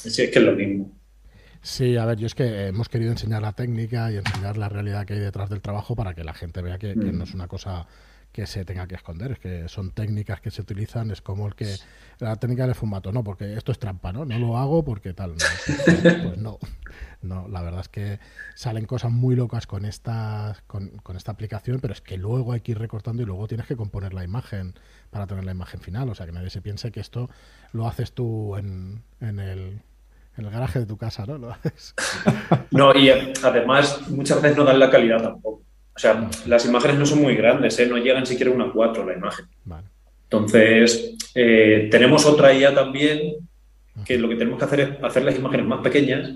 [0.04, 0.92] Es que es lo mismo.
[1.60, 5.04] Sí, a ver, yo es que hemos querido enseñar la técnica y enseñar la realidad
[5.04, 7.48] que hay detrás del trabajo para que la gente vea que, que no es una
[7.48, 7.88] cosa
[8.32, 11.54] que se tenga que esconder, es que son técnicas que se utilizan, es como el
[11.54, 11.76] que
[12.18, 14.24] la técnica del fumato, no, porque esto es trampa, ¿no?
[14.24, 15.36] No lo hago porque tal, no.
[16.22, 16.58] pues no,
[17.20, 18.20] no, la verdad es que
[18.54, 22.60] salen cosas muy locas con esta, con, con, esta aplicación, pero es que luego hay
[22.60, 24.74] que ir recortando y luego tienes que componer la imagen
[25.10, 27.28] para tener la imagen final, o sea que nadie se piense que esto
[27.72, 29.82] lo haces tú en, en el
[30.36, 31.36] en el garaje de tu casa, ¿no?
[31.38, 31.94] Lo haces.
[32.70, 35.62] no, y además muchas veces no dan la calidad tampoco.
[35.94, 37.86] O sea, las imágenes no son muy grandes, ¿eh?
[37.86, 39.46] no llegan siquiera a una 4 la imagen.
[40.24, 43.36] Entonces, eh, tenemos otra IA también,
[44.04, 46.30] que lo que tenemos que hacer es hacer las imágenes más pequeñas,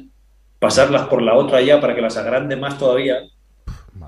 [0.59, 3.23] pasarlas por la otra IA para que las agrande más todavía,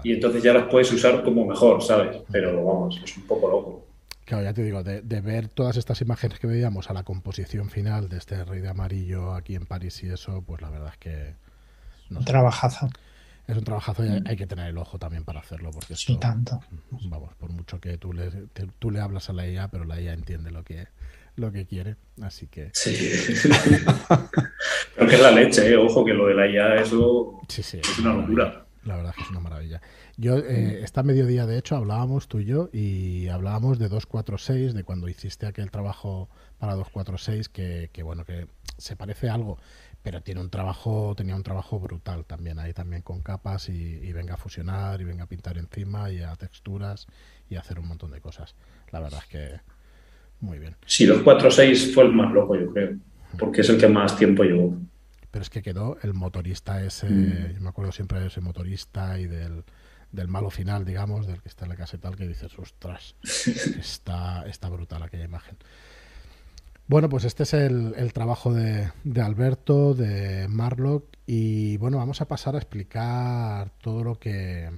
[0.05, 2.19] y entonces ya las puedes usar como mejor, ¿sabes?
[2.31, 3.87] Pero vamos, es un poco loco.
[4.27, 8.11] Claro, ya te digo, de, ver todas estas imágenes que veíamos a la composición final
[8.11, 11.35] de este rey de amarillo aquí en París y eso, pues la verdad es que...
[12.11, 12.91] No Trabajazo
[13.49, 15.71] es un trabajazo y hay, que tener el ojo también para hacerlo.
[15.71, 16.61] Porque sí, tanto.
[17.09, 18.31] Vamos, por mucho que tú le,
[18.79, 20.87] tú le hablas a la IA, pero la IA entiende lo que,
[21.35, 21.97] lo que quiere.
[22.21, 22.71] Así que.
[22.75, 22.95] Sí.
[24.95, 25.77] Creo que es la leche, ¿eh?
[25.77, 28.67] ojo, que lo de la IA, eso es una locura.
[28.85, 29.81] La verdad es que es una maravilla.
[30.19, 34.85] Yo, eh, esta mediodía, de hecho, hablábamos tú y yo y hablábamos de 246, de
[34.85, 39.59] cuando hiciste aquel trabajo para 246, que, que bueno, que se parece algo
[40.03, 44.35] pero tiene un trabajo, tenía un trabajo brutal también ahí también con capas y, venga
[44.35, 47.07] a fusionar y venga a pintar encima y a texturas
[47.51, 48.55] y a hacer un montón de cosas.
[48.91, 49.61] La verdad es que
[50.41, 50.77] muy bien.
[50.87, 52.97] Sí, 246 fue el más loco, yo creo,
[53.39, 54.77] porque es el que más tiempo llevó.
[55.31, 57.55] Pero es que quedó el motorista ese, mm.
[57.55, 59.65] yo me acuerdo siempre de ese motorista y del,
[60.13, 64.47] del malo final, digamos, del que está en la casa tal, que dices, ostras, está,
[64.47, 65.57] está brutal aquella imagen.
[66.89, 68.91] Bueno, pues este es el, trabajo de,
[69.23, 74.71] Alberto, de Marlock, y bueno, vamos a pasar a explicar todo lo que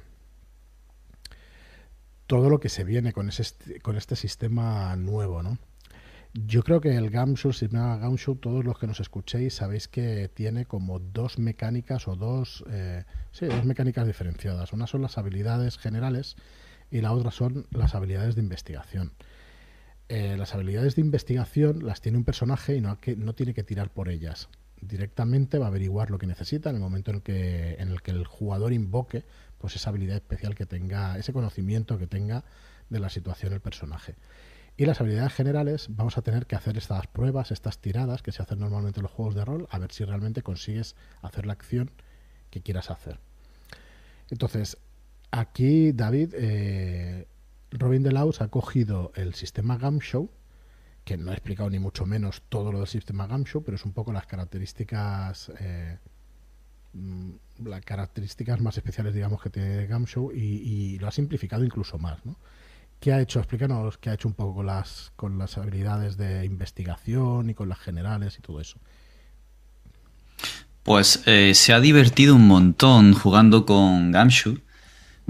[2.26, 5.58] todo lo que se viene con, ese, con este sistema nuevo, ¿no?
[6.34, 10.28] Yo creo que el Gamshoe, si me Gamshoe, todos los que nos escuchéis sabéis que
[10.28, 14.72] tiene como dos mecánicas o dos, eh, sí, dos mecánicas diferenciadas.
[14.72, 16.36] Una son las habilidades generales
[16.90, 19.12] y la otra son las habilidades de investigación.
[20.12, 23.62] Eh, las habilidades de investigación las tiene un personaje y no, que, no tiene que
[23.62, 24.48] tirar por ellas.
[24.80, 28.02] Directamente va a averiguar lo que necesita en el momento en el que, en el,
[28.02, 29.24] que el jugador invoque
[29.58, 32.42] pues esa habilidad especial que tenga, ese conocimiento que tenga
[32.88, 34.16] de la situación el personaje.
[34.76, 38.42] Y las habilidades generales vamos a tener que hacer estas pruebas, estas tiradas que se
[38.42, 41.92] hacen normalmente en los juegos de rol, a ver si realmente consigues hacer la acción
[42.50, 43.20] que quieras hacer.
[44.28, 44.76] Entonces,
[45.30, 47.28] aquí David eh,
[47.72, 50.30] Robin Delaus ha cogido el sistema Gamshow,
[51.04, 53.92] que no he explicado ni mucho menos todo lo del sistema Gamshow, pero es un
[53.92, 55.98] poco las características eh,
[56.92, 57.30] mm,
[57.64, 62.36] las características más especiales, digamos, que tiene Gamshow y, lo ha simplificado incluso más, ¿no?
[62.98, 63.38] ¿Qué ha hecho?
[63.38, 67.68] Explícanos qué ha hecho un poco con las, con las habilidades de investigación y con
[67.68, 68.78] las generales y todo eso.
[70.82, 74.58] Pues eh, se ha divertido un montón jugando con Gamshow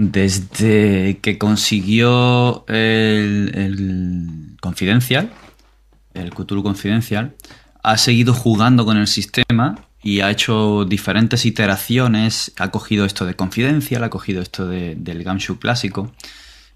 [0.09, 5.31] desde que consiguió el, el Confidencial,
[6.13, 7.35] el Cthulhu Confidencial,
[7.83, 13.35] ha seguido jugando con el sistema y ha hecho diferentes iteraciones, ha cogido esto de
[13.35, 16.11] Confidencial, ha cogido esto del Gamshoe clásico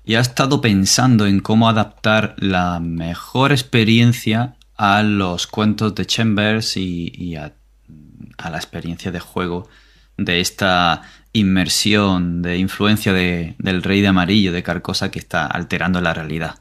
[0.06, 6.78] y ha estado pensando en cómo adaptar la mejor experiencia a los cuentos de Chambers
[6.78, 7.54] y, a,
[8.50, 9.68] la experiencia de juego
[10.18, 11.02] de esta
[11.36, 16.56] inmersión, de influencia del rey de amarillo, de Carcosa, que está alterando la realidad.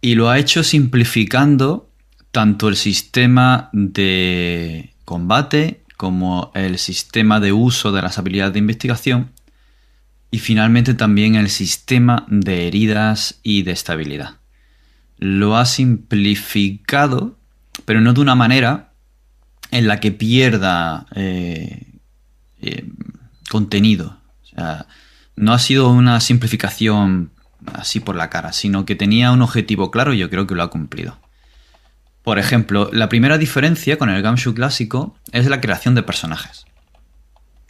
[0.00, 1.90] Y lo ha hecho simplificando
[2.32, 9.30] tanto el sistema de combate como el sistema de uso de las habilidades de investigación
[10.30, 14.36] y finalmente también el sistema de heridas y de estabilidad.
[15.18, 17.38] Lo ha simplificado,
[17.84, 18.92] pero no de una manera
[19.70, 21.86] en la que pierda eh,
[22.60, 22.88] eh,
[23.48, 24.18] contenido.
[25.36, 27.30] no ha sido una simplificación
[27.74, 30.62] así por la cara, sino que tenía un objetivo claro y yo creo que lo
[30.62, 31.18] ha cumplido.
[32.22, 36.66] Por ejemplo, la primera diferencia con el Gamshu clásico es la creación de personajes.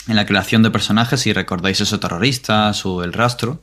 [0.08, 3.62] En la creación de personajes, si recordáis esos terroristas o el rastro,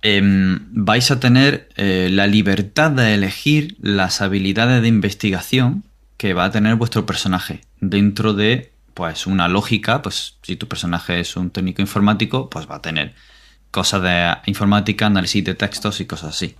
[0.00, 5.84] em, vais a tener eh, la libertad de elegir las habilidades de investigación
[6.16, 11.20] que va a tener vuestro personaje dentro de pues una lógica, pues si tu personaje
[11.20, 13.14] es un técnico informático, pues va a tener
[13.70, 16.56] cosas de informática, análisis de textos y cosas así.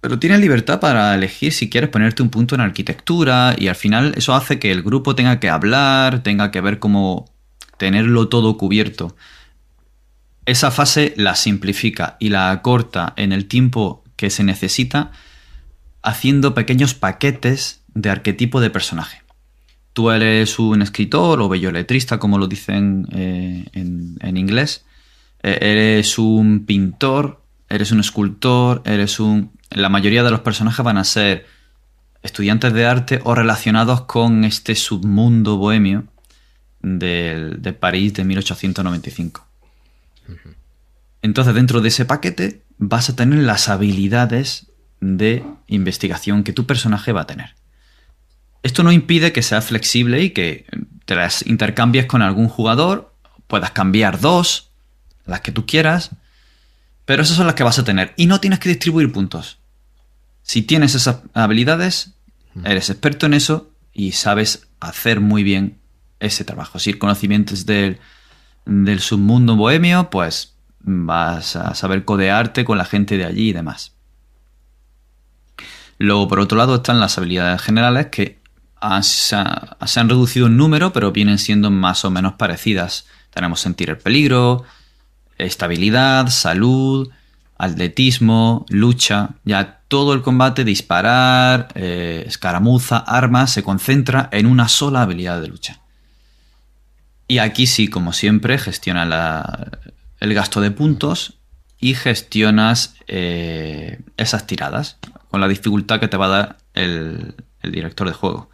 [0.00, 4.12] Pero tienes libertad para elegir si quieres ponerte un punto en arquitectura y al final
[4.16, 7.32] eso hace que el grupo tenga que hablar, tenga que ver cómo
[7.78, 9.16] tenerlo todo cubierto.
[10.46, 15.10] Esa fase la simplifica y la acorta en el tiempo que se necesita
[16.02, 19.23] haciendo pequeños paquetes de arquetipo de personaje.
[19.94, 24.84] Tú eres un escritor o belloletrista, como lo dicen eh, en, inglés.
[25.42, 30.98] E-, eres un pintor, eres un escultor, eres un la mayoría de los personajes van
[30.98, 31.46] a ser
[32.22, 36.04] estudiantes de arte o relacionados con este submundo bohemio
[36.80, 39.46] de, París de 1895.
[41.22, 44.66] Entonces, dentro de ese paquete vas a tener las habilidades
[45.00, 47.54] de investigación que tu personaje va a tener.
[48.64, 50.64] Esto no impide que sea flexible y que
[51.04, 53.14] te las intercambies con algún jugador,
[53.46, 54.70] puedas cambiar dos,
[55.26, 56.12] las que tú quieras,
[57.04, 59.58] pero esas son las que vas a tener y no tienes que distribuir puntos.
[60.42, 62.14] Si tienes esas habilidades,
[62.64, 65.78] eres experto en eso y sabes hacer muy bien
[66.18, 66.78] ese trabajo.
[66.78, 67.98] Si el conocimiento es del,
[68.64, 73.92] del submundo bohemio, pues vas a saber codearte con la gente de allí y demás.
[75.98, 78.42] Luego, por otro lado, están las habilidades generales que
[79.02, 83.06] se han reducido en número, pero vienen siendo más o menos parecidas.
[83.30, 84.64] Tenemos sentir el peligro,
[85.38, 87.10] estabilidad, salud,
[87.56, 95.02] atletismo, lucha, ya todo el combate, disparar, eh, escaramuza, armas, se concentra en una sola
[95.02, 95.80] habilidad de lucha.
[97.28, 99.70] Y aquí sí, como siempre, gestiona
[100.20, 101.38] el gasto de puntos
[101.78, 104.98] y gestionas eh, esas tiradas
[105.30, 108.50] con la dificultad que te va a dar el, director de juego.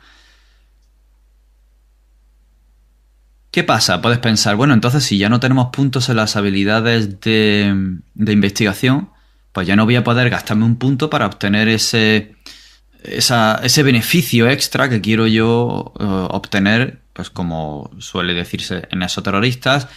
[3.51, 4.01] ¿Qué pasa?
[4.01, 7.75] Puedes pensar, bueno, entonces si ya no tenemos puntos en las habilidades de,
[8.15, 9.11] investigación,
[9.53, 12.37] pues ya no voy a poder gastarme un punto para obtener ese,
[13.03, 19.89] ese beneficio extra que quiero yo eh, obtener, pues como suele decirse en esos terroristas,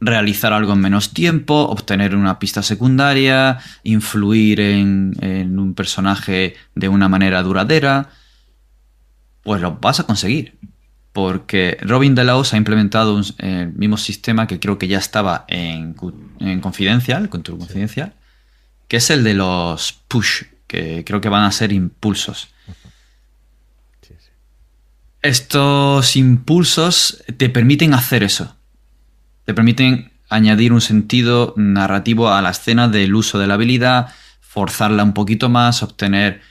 [0.00, 6.88] realizar algo en menos tiempo, obtener una pista secundaria, influir en, en un personaje de
[6.88, 8.08] una manera duradera,
[9.42, 10.56] pues lo vas a conseguir.
[11.16, 15.96] Porque Robin Delaus ha implementado el mismo sistema que creo que ya estaba en,
[16.40, 18.12] en Confidencial, Control Confidencial,
[18.86, 22.48] que es el de los push, que creo que van a ser impulsos.
[25.22, 28.54] Estos impulsos te permiten hacer eso.
[29.46, 35.02] Te permiten añadir un sentido narrativo a la escena del uso de la habilidad, forzarla
[35.02, 36.42] un poquito más, obtener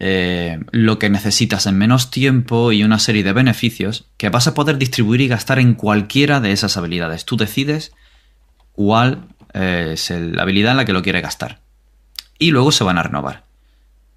[0.00, 4.54] eh, lo que necesitas en menos tiempo y una serie de beneficios que vas a
[4.54, 7.24] poder distribuir y gastar en cualquiera de esas habilidades.
[7.24, 7.92] Tú decides
[8.72, 11.60] cuál es la habilidad en la que lo quieres gastar
[12.38, 13.44] y luego se van a renovar.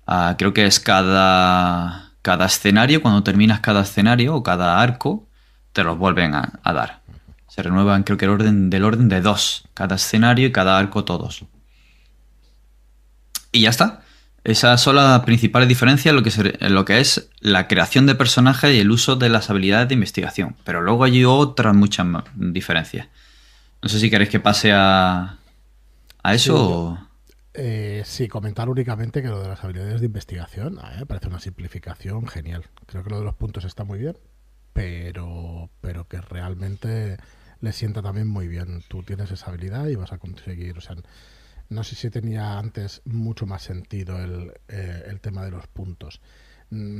[0.05, 5.27] Ah, creo que es cada, cada escenario, cuando terminas cada escenario o cada arco,
[5.73, 7.01] te los vuelven a, dar.
[7.47, 11.03] Se renuevan, creo que el orden del orden de dos, cada escenario y cada arco
[11.03, 11.45] todos.
[13.51, 14.00] Y ya está.
[14.43, 18.15] Esas son las principales diferencias en lo, que en lo que es la creación de
[18.15, 20.55] personajes y el uso de las habilidades de investigación.
[20.63, 23.07] Pero luego hay otras muchas diferencias.
[23.81, 25.37] No sé si queréis que pase a,
[26.23, 26.99] a eso o...
[27.53, 32.27] Eh, sí, comentar únicamente que lo de las habilidades de investigación me parece una simplificación
[32.27, 32.65] genial.
[32.85, 34.17] Creo que lo de los puntos está muy bien.
[34.73, 37.17] pero, pero que realmente
[37.61, 38.83] le sienta también muy bien.
[38.87, 40.95] Tú tienes esa habilidad y vas a conseguir, o sea,
[41.71, 46.19] no sé si tenía antes mucho más sentido el, eh, el tema de los puntos.
[46.69, 46.99] Mm,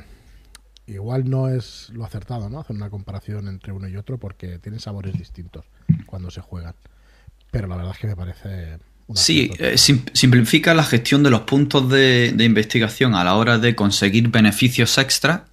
[0.88, 2.62] igual no es lo acertado, ¿no?
[2.62, 5.66] Hacer una comparación entre uno y otro porque tienen sabores distintos
[6.06, 6.74] cuando se juegan.
[7.52, 8.80] Pero la verdad es que me parece...
[9.14, 13.76] Sí, eh, simplifica la gestión de los puntos de, de, investigación a la hora de
[13.76, 15.48] conseguir beneficios extra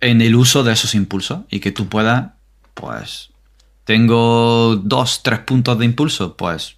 [0.00, 2.30] en el uso de esos impulsos y que tú puedas,
[2.72, 3.32] pues,
[3.84, 6.76] tengo dos, tres puntos de impulso, pues,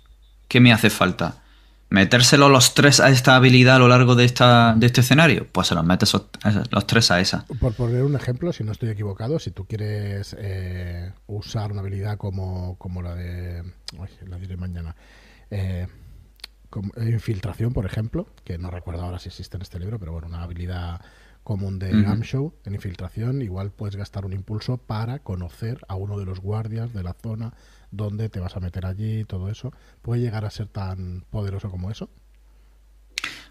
[0.48, 1.41] ¿qué me hace falta?
[1.92, 5.46] ¿Metérselo los tres a esta habilidad a lo largo de, esta, de este escenario?
[5.52, 7.44] Pues se los metes los tres a esa.
[7.60, 12.16] Por poner un ejemplo, si no estoy equivocado, si tú quieres eh, usar una habilidad
[12.16, 13.62] como, como la de...
[13.98, 14.96] Uy, la diré mañana.
[15.50, 15.86] Eh,
[16.96, 20.44] infiltración, por ejemplo, que no recuerdo ahora si existe en este libro, pero bueno, una
[20.44, 21.02] habilidad
[21.42, 26.18] común de uh Show en infiltración, igual puedes gastar un impulso para conocer a uno
[26.18, 27.52] de los guardias de la zona
[27.92, 29.72] donde te vas a meter allí y todo eso.
[30.02, 32.10] ¿Puede llegar a ser tan poderoso como eso?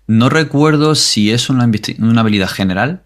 [0.08, 3.04] No recuerdo si es una, una habilidad general.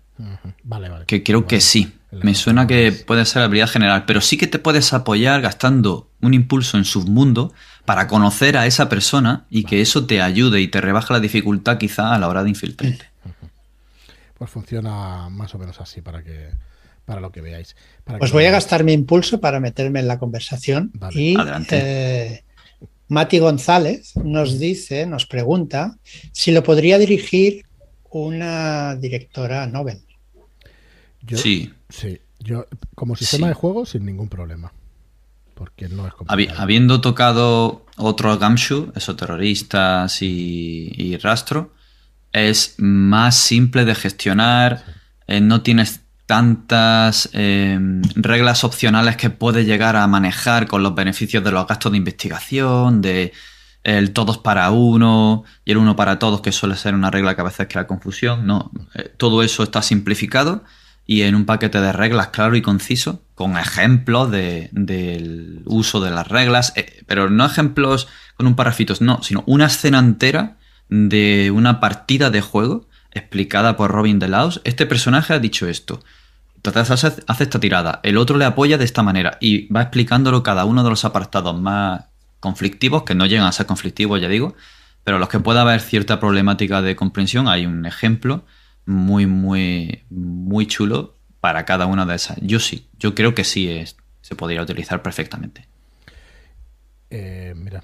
[0.63, 1.05] Vale, vale.
[1.05, 1.93] Que creo que sí.
[2.11, 6.33] Me suena que puede ser habilidad general, pero sí que te puedes apoyar gastando un
[6.33, 10.79] impulso en submundo para conocer a esa persona y que eso te ayude y te
[10.79, 13.11] rebaja la dificultad quizá a la hora de infiltrarte
[14.37, 16.51] pues funciona más o menos así para que
[17.05, 17.75] para lo que veáis.
[18.19, 21.35] pues voy a gastar mi impulso para meterme en la conversación y
[21.71, 22.43] eh,
[23.07, 25.97] Mati González nos dice, nos pregunta
[26.31, 27.65] si lo podría dirigir
[28.09, 30.01] una directora Nobel.
[31.27, 31.71] sí.
[31.87, 32.65] Sí, yo
[32.95, 34.73] como sistema de juego sin ningún problema.
[35.53, 36.13] Porque no es
[36.57, 41.71] Habiendo tocado otro Gamshu, esos terroristas y rastro,
[42.35, 44.83] es más simple de gestionar,
[45.25, 47.77] eh, no tienes tantas eh,
[48.15, 53.01] reglas opcionales que puedes llegar a manejar con los beneficios de los gastos de investigación,
[53.01, 53.31] de
[53.83, 57.41] el todos para uno y el uno para todos, que suele ser una regla que
[57.41, 58.47] a veces crea confusión.
[58.47, 60.63] No, eh, todo eso está simplificado
[61.05, 66.27] y en un paquete de reglas claro y conciso, con ejemplos del uso de las
[66.27, 66.73] reglas,
[67.05, 70.57] pero no ejemplos con un parrafitos, no, sino una escena entera
[70.89, 72.87] de una partida de juego
[73.19, 74.61] explicada por Robin DeLaus.
[74.63, 76.03] Este personaje ha dicho esto.
[76.55, 77.99] Entonces hace, hace, esta tirada.
[78.03, 81.59] El otro le apoya de esta manera y va explicándolo cada uno de los apartados
[81.59, 82.05] más
[82.39, 84.55] conflictivos, que no llegan a ser conflictivos, ya digo,
[85.03, 88.43] pero los que pueda haber cierta problemática de comprensión, hay un ejemplo
[88.85, 92.37] muy, muy, muy chulo para cada una de esas.
[92.41, 95.67] Yo sí, yo creo que sí es, se podría utilizar perfectamente.
[97.11, 97.83] Eh, mira,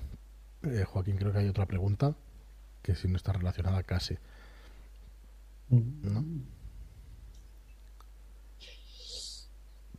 [0.64, 2.16] eh, Joaquín, creo que hay otra pregunta
[2.82, 4.18] que si no está relacionada casi.
[5.72, 6.26] ¿No?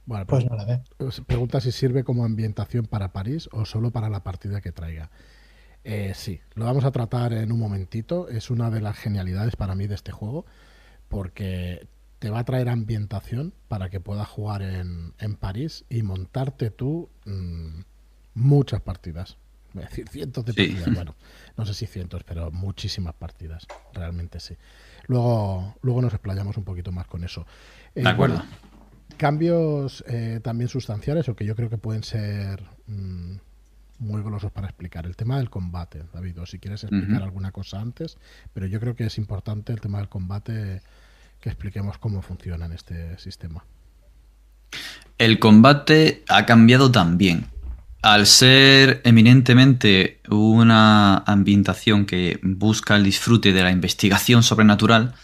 [0.05, 0.83] Bueno, pues no la ve.
[1.27, 5.11] Pregunta si sirve como ambientación para París o solo para la partida que traiga.
[5.85, 8.29] Eh, sí, lo vamos a tratar en un momentito.
[8.29, 10.45] Es una de las genialidades para mí de este juego
[11.09, 11.87] porque
[12.19, 17.09] te va a traer ambientación para que puedas jugar en, en París y montarte tú
[17.25, 17.81] mm,
[18.35, 19.39] muchas partidas
[19.73, 21.17] voy a decir cientos de partidas, bueno,
[21.57, 24.57] no sé si cientos, pero muchísimas partidas, realmente sí.
[25.07, 27.47] Luego, luego nos explayamos un poquito más con eso.
[27.95, 28.43] Eh, de acuerdo.
[29.17, 33.37] cambios eh, también sustanciales o que yo creo que pueden ser mm,
[33.99, 35.07] muy golosos para explicar.
[35.07, 38.19] El tema del combate, David, o si quieres explicar alguna cosa antes,
[38.53, 40.83] pero yo creo que es importante el tema del combate
[41.41, 43.65] que expliquemos cómo funciona en este sistema.
[45.19, 47.52] El combate ha cambiado también
[48.03, 55.15] al ser eminentemente una ambientación que busca el disfrute de la investigación sobrenatural,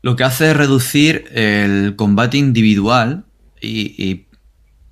[0.00, 3.24] lo que hace es reducir el combate individual
[3.60, 4.26] y,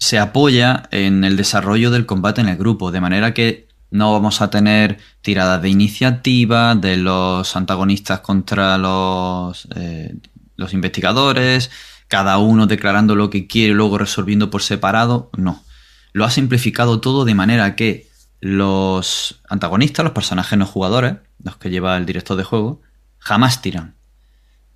[0.03, 4.41] se apoya en el desarrollo del combate en el grupo, de manera que no vamos
[4.41, 10.17] a tener tiradas de iniciativa de los antagonistas contra los, eh,
[10.57, 11.71] los investigadores,
[12.09, 15.63] cada uno declarando lo que quiere y luego resolviendo por separado, no
[16.13, 18.09] lo ha simplificado todo de manera que
[18.41, 22.81] los antagonistas, los personajes no jugadores, los que lleva el director de juego,
[23.19, 23.95] jamás tiran.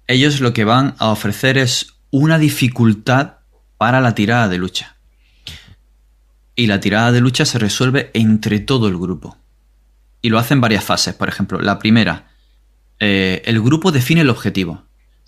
[0.07, 3.39] Ellos lo que van a ofrecer es una dificultad
[3.79, 4.97] para la tirada de lucha.
[6.55, 9.39] Y la tirada de lucha se resuelve entre todo el grupo.
[10.21, 11.15] Y lo hacen en varias fases.
[11.15, 12.29] Por ejemplo, la primera,
[13.01, 14.85] eh, el grupo define el objetivo.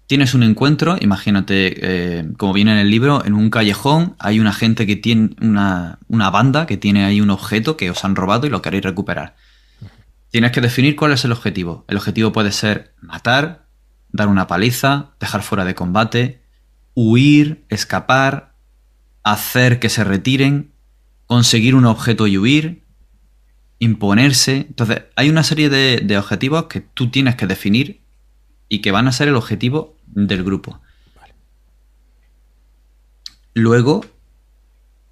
[0.06, 1.74] Tienes un encuentro, imagínate,
[2.18, 5.98] eh, como viene en el libro, en un callejón hay una gente que tiene una,
[6.08, 9.34] banda que tiene ahí un objeto que os han robado y lo queréis recuperar.
[10.30, 11.84] Tienes que definir cuál es el objetivo.
[11.88, 13.66] El objetivo puede ser matar,
[14.12, 16.42] dar una paliza, dejar fuera de combate,
[16.94, 18.54] huir, escapar,
[19.24, 20.72] hacer que se retiren,
[21.26, 22.84] conseguir un objeto y huir,
[23.80, 24.66] imponerse.
[24.68, 28.02] Entonces, hay una serie de, objetivos que tú tienes que definir
[28.68, 30.80] y que van a ser el objetivo del grupo.
[33.54, 34.04] Luego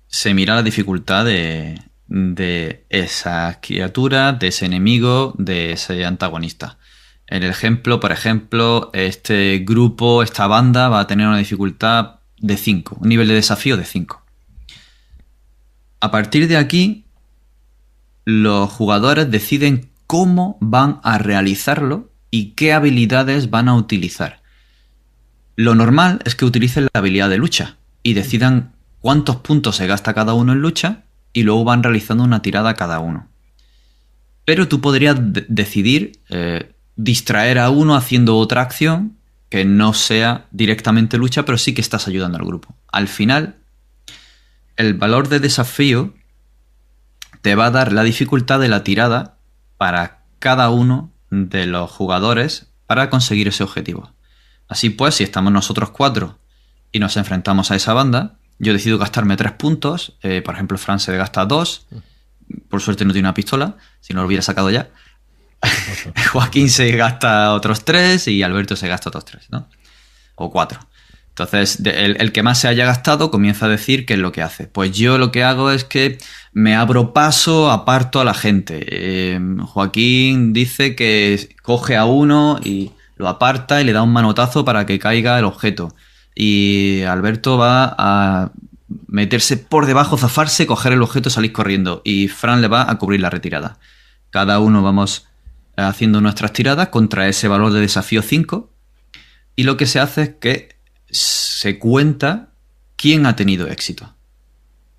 [0.06, 6.78] se mira la dificultad de, de esa criatura, de ese enemigo, de ese antagonista.
[7.26, 12.56] En el ejemplo, por ejemplo, este grupo, esta banda va a tener una dificultad de
[12.56, 14.22] 5, un nivel de desafío de 5.
[16.00, 17.06] A partir de aquí,
[18.24, 24.42] los jugadores deciden cómo van a realizarlo y qué habilidades van a utilizar.
[25.56, 30.14] Lo normal es que utilicen la habilidad de lucha y decidan cuántos puntos se gasta
[30.14, 33.28] cada uno en lucha y luego van realizando una tirada cada uno.
[34.44, 39.16] Pero tú podrías decidir eh, distraer a uno haciendo otra acción
[39.48, 42.74] que no sea directamente lucha, pero sí que estás ayudando al grupo.
[42.90, 43.56] Al final,
[44.76, 46.14] el valor de desafío
[47.42, 49.36] te va a dar la dificultad de la tirada
[49.76, 54.13] para cada uno de los jugadores para conseguir ese objetivo.
[54.68, 56.38] Así pues, si estamos nosotros cuatro
[56.92, 60.16] y nos enfrentamos a esa banda, yo decido gastarme tres puntos.
[60.22, 61.86] Eh, por ejemplo, Fran se gasta dos.
[62.68, 64.90] Por suerte no tiene una pistola, si no lo hubiera sacado ya.
[66.32, 69.68] Joaquín se gasta otros tres y Alberto se gasta otros tres, ¿no?
[70.34, 70.80] O cuatro.
[71.30, 74.68] Entonces, el, que más se haya gastado comienza a decir qué es lo que hace.
[74.68, 76.18] Pues yo lo que hago es que
[76.52, 78.84] me abro paso, aparto a la gente.
[78.86, 84.64] Eh, Joaquín dice que coge a uno y lo aparta y le da un manotazo
[84.64, 85.94] para que caiga el objeto.
[86.34, 88.50] Y Alberto va a
[89.06, 92.02] meterse por debajo, zafarse, coger el objeto salir corriendo.
[92.04, 93.78] Y Fran le va a cubrir la retirada.
[94.30, 95.26] Cada uno vamos
[95.76, 98.70] haciendo nuestras tiradas contra ese valor de desafío 5.
[99.56, 100.76] Y lo que se hace es que
[101.10, 102.48] se cuenta
[102.96, 104.14] quién ha tenido éxito.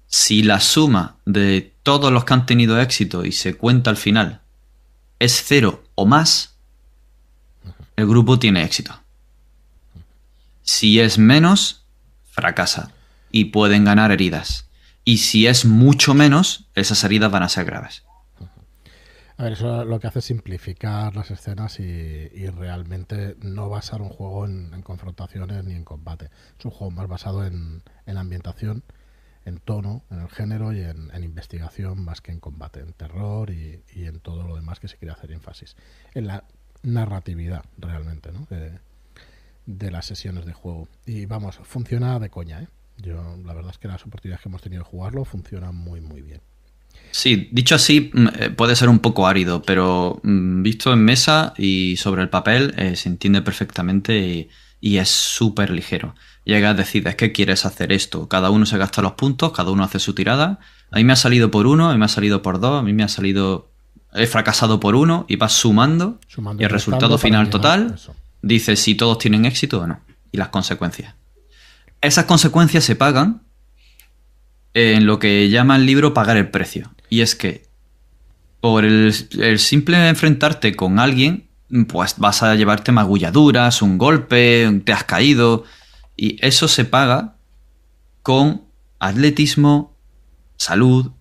[0.08, 4.42] Si la suma de todos los que han tenido éxito y se cuenta al final
[5.20, 6.55] es cero o más,
[7.96, 9.00] el grupo tiene éxito.
[10.64, 11.86] Si es menos,
[12.32, 12.92] fracasa
[13.32, 14.70] y pueden ganar heridas.
[15.04, 18.04] Y si es mucho menos, esas heridas van a ser graves.
[19.38, 24.10] A ver, eso lo que hace es simplificar las escenas y, realmente no basar un
[24.10, 26.30] juego en, confrontaciones ni en combate.
[26.58, 28.84] Es un juego más basado en, en ambientación,
[29.46, 33.84] en tono, en el género y en, investigación más que en combate, en terror y,
[33.94, 35.76] en todo lo demás que se quiere hacer énfasis.
[36.14, 36.46] En la
[36.86, 38.48] narratividad realmente ¿no?
[39.66, 40.88] de, las sesiones de juego.
[41.06, 42.62] Y vamos, funciona de coña.
[42.62, 42.68] ¿eh?
[42.98, 46.22] Yo, la verdad es que las oportunidades que hemos tenido de jugarlo funcionan muy, muy
[46.22, 46.42] bien.
[47.12, 51.54] Sí, dicho así, mm, eh, puede ser un poco árido, pero mm, visto en mesa
[51.58, 54.50] y sobre el papel eh, se entiende perfectamente y,
[54.98, 56.14] es súper ligero.
[56.44, 58.28] Llegas, decides que quieres hacer esto.
[58.28, 60.60] Cada uno se gasta los puntos, cada uno hace su tirada.
[60.92, 62.84] A mí me ha salido por uno, a mí me ha salido por dos, a
[62.84, 63.72] mí me ha salido.
[64.16, 66.20] He fracasado por uno y vas sumando.
[66.58, 68.00] y el resultado final total
[68.42, 70.00] dice si todos tienen éxito o no.
[70.32, 71.14] Y las consecuencias.
[72.02, 73.42] Esas consecuencias se pagan
[74.74, 76.94] en lo que llama el libro pagar el precio.
[77.10, 77.66] Y es que
[78.60, 79.14] por el,
[79.60, 81.48] simple enfrentarte con alguien,
[81.88, 85.64] pues vas a llevarte magulladuras, un golpe, te has caído.
[86.18, 87.36] Y eso se paga
[88.22, 88.64] con
[89.00, 89.96] atletismo,
[90.58, 91.12] salud.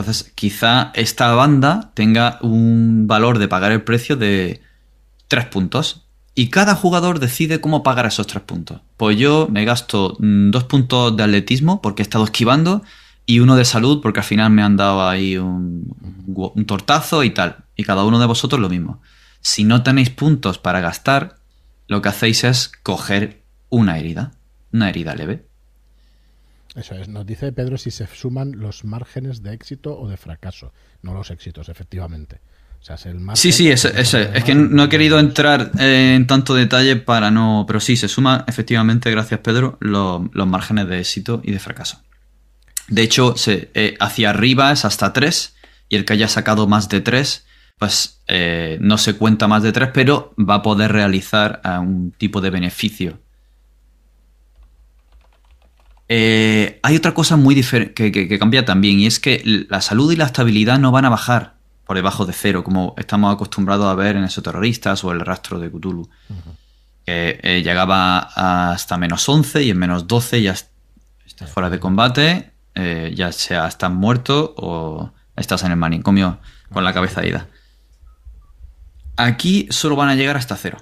[0.00, 4.62] Entonces, quizá esta banda tenga un valor de pagar el precio de
[5.28, 6.06] tres puntos.
[6.34, 8.80] Y cada jugador decide cómo pagar esos tres puntos.
[8.96, 12.82] Pues yo me gasto mm, dos puntos de atletismo porque he estado esquivando
[13.26, 15.94] y uno de salud porque al final me han dado ahí un,
[16.66, 17.64] tortazo y tal.
[17.76, 19.02] Y cada uno de vosotros lo mismo.
[19.42, 21.36] Si no tenéis puntos para gastar,
[21.88, 24.32] lo que hacéis es coger una herida,
[24.72, 25.44] una herida leve.
[26.74, 30.72] Eso es, nos dice Pedro si se suman los márgenes de éxito o de fracaso,
[31.02, 32.40] no los éxitos, efectivamente
[33.34, 37.64] sí, sí, es, es, que no he querido entrar en tanto detalle para no.
[37.66, 42.00] Pero sí, se suma efectivamente, gracias Pedro, los márgenes de éxito y de fracaso.
[42.88, 45.54] De hecho, se, eh, hacia arriba es hasta 3
[45.88, 47.46] y el que haya sacado más de 3,
[47.78, 52.40] pues eh, no se cuenta más de 3, pero va a poder realizar un tipo
[52.40, 53.18] de beneficio.
[56.12, 60.10] Eh, hay otra cosa muy diferente que, que cambia también y es que la salud
[60.10, 61.54] y la estabilidad no van a bajar
[61.86, 65.60] por debajo de cero, como estamos acostumbrados a ver en esos terroristas o el rastro
[65.60, 66.08] de Cthulhu.
[67.06, 68.18] Que eh, llegaba
[68.72, 73.68] hasta menos 11 y en menos 12 ya estás fuera de combate, eh, ya sea
[73.68, 76.40] estás muerto o estás en el manicomio
[76.72, 77.46] con la cabeza ida.
[79.16, 80.78] Aquí solo van a llegar hasta cero,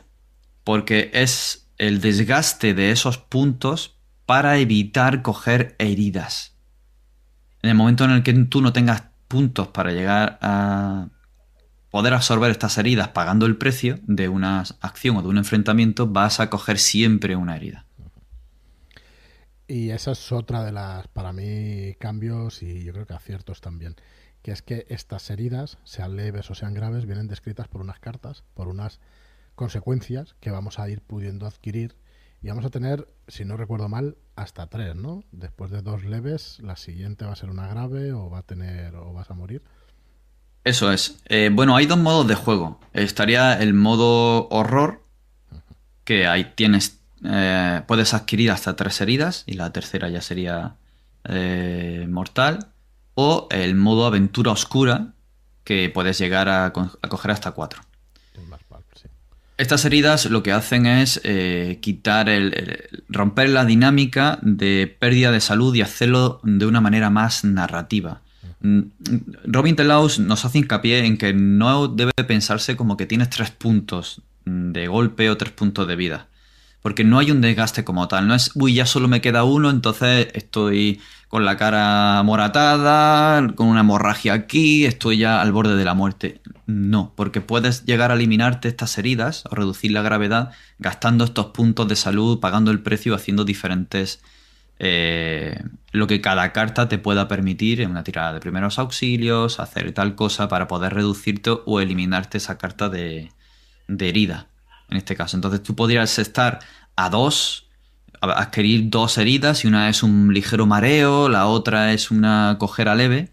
[0.65, 3.98] porque es el desgaste de esos puntos
[4.29, 6.55] para evitar coger heridas.
[7.63, 11.09] En el momento en el que tú no tengas puntos para llegar a
[11.91, 16.41] poder absorber estas heridas pagando el precio de una acción o de un enfrentamiento, vas
[16.41, 17.87] a coger siempre una herida.
[19.67, 23.97] Y esa es otra de las, para mí, cambios y yo creo que aciertos también.
[24.43, 28.45] Que es que estas heridas, sean leves o sean graves, vienen descritas por unas cartas,
[28.53, 29.01] por unas
[29.55, 31.97] consecuencias que vamos a ir pudiendo adquirir.
[32.43, 35.25] Y vamos a tener, si no recuerdo mal, hasta tres, ¿no?
[35.33, 38.95] Después de dos leves, la siguiente va a ser una grave o va a tener
[38.95, 39.63] o vas a morir.
[40.65, 41.21] Eso es.
[41.27, 42.79] Eh, bueno, hay dos modos de juego.
[42.93, 45.03] Estaría el modo horror,
[46.05, 50.77] que ahí tienes, eh, puedes adquirir hasta tres heridas y la tercera ya sería
[51.25, 52.69] eh, mortal.
[53.15, 55.15] O el modo aventura oscura,
[55.65, 57.83] que puedes llegar a, coger hasta cuatro.
[59.59, 61.21] Estas heridas lo que hacen es
[61.81, 67.45] quitar el, romper la dinámica de pérdida de salud y hacerlo de una manera más
[67.45, 68.23] narrativa.
[68.61, 68.81] Mm,
[69.45, 74.23] Robin Telaus nos hace hincapié en que no debe pensarse como que tienes tres puntos
[74.45, 76.29] de golpe o tres puntos de vida.
[76.83, 78.29] Porque no hay un desgaste como tal.
[78.29, 83.69] No es, uy, ya solo me queda uno, entonces estoy con la cara moratada, con
[83.69, 86.41] una hemorragia aquí, estoy ya al borde de la muerte.
[86.67, 91.89] No, porque puedes llegar a eliminarte estas heridas o reducir la gravedad gastando estos puntos
[91.89, 94.21] de salud, pagando el precio, haciendo diferentes
[94.81, 95.61] eh,
[95.91, 100.15] lo que cada carta te pueda permitir en una tirada de primeros auxilios, hacer tal
[100.15, 103.31] cosa para poder reducirte o eliminarte esa carta de,
[103.89, 104.47] herida,
[104.91, 105.37] en este caso.
[105.37, 106.61] Entonces tú podrías estar
[106.97, 107.68] a dos,
[108.21, 113.31] adquirir dos heridas y una es un ligero mareo, la otra es una cojera leve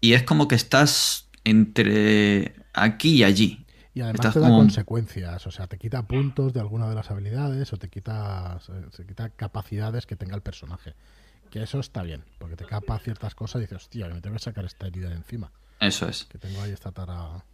[0.00, 3.64] y es como que estás entre aquí y allí.
[3.94, 7.72] Y además te da consecuencias, o sea, te quita puntos de alguna de las habilidades
[7.72, 8.60] o te quita,
[8.92, 10.94] se quita capacidades que tenga el personaje.
[11.50, 14.42] Que eso está bien, porque te capa ciertas cosas y dices, hostia, me tengo que
[14.42, 15.50] sacar esta herida de encima.
[15.80, 16.26] Eso es.
[16.26, 17.44] Que tengo ahí esta tara.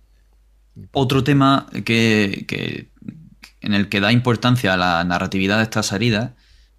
[0.92, 2.90] Otro tema que, que,
[3.60, 6.32] en el que da importancia a la narratividad de estas heridas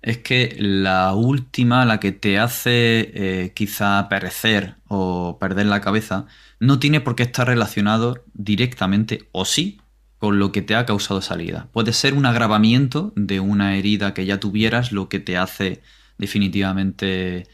[0.06, 6.28] es que la última, la que te hace eh, quizá perecer o perder la cabeza,
[6.60, 9.82] no tiene por qué estar relacionado directamente o sí
[10.20, 11.70] con lo que te ha causado salida.
[11.74, 15.82] Puede ser un agravamiento de una herida que ya tuvieras lo que te hace
[16.20, 17.48] definitivamente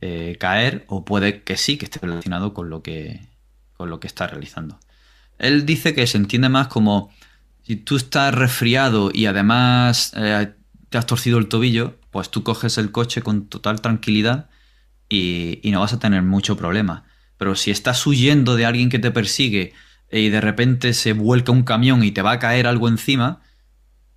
[0.00, 3.20] eh, caer o puede que sí que esté relacionado con lo que,
[3.76, 4.80] con lo que estás realizando.
[5.38, 7.10] Él dice que se entiende más como
[7.64, 10.54] si tú estás resfriado y además eh,
[10.88, 14.50] te has torcido el tobillo, pues tú coges el coche con total tranquilidad
[15.08, 17.04] y no vas a tener mucho problema.
[17.38, 19.72] Pero si estás huyendo de alguien que te persigue
[20.10, 23.40] y de repente se vuelca un camión y te va a caer algo encima,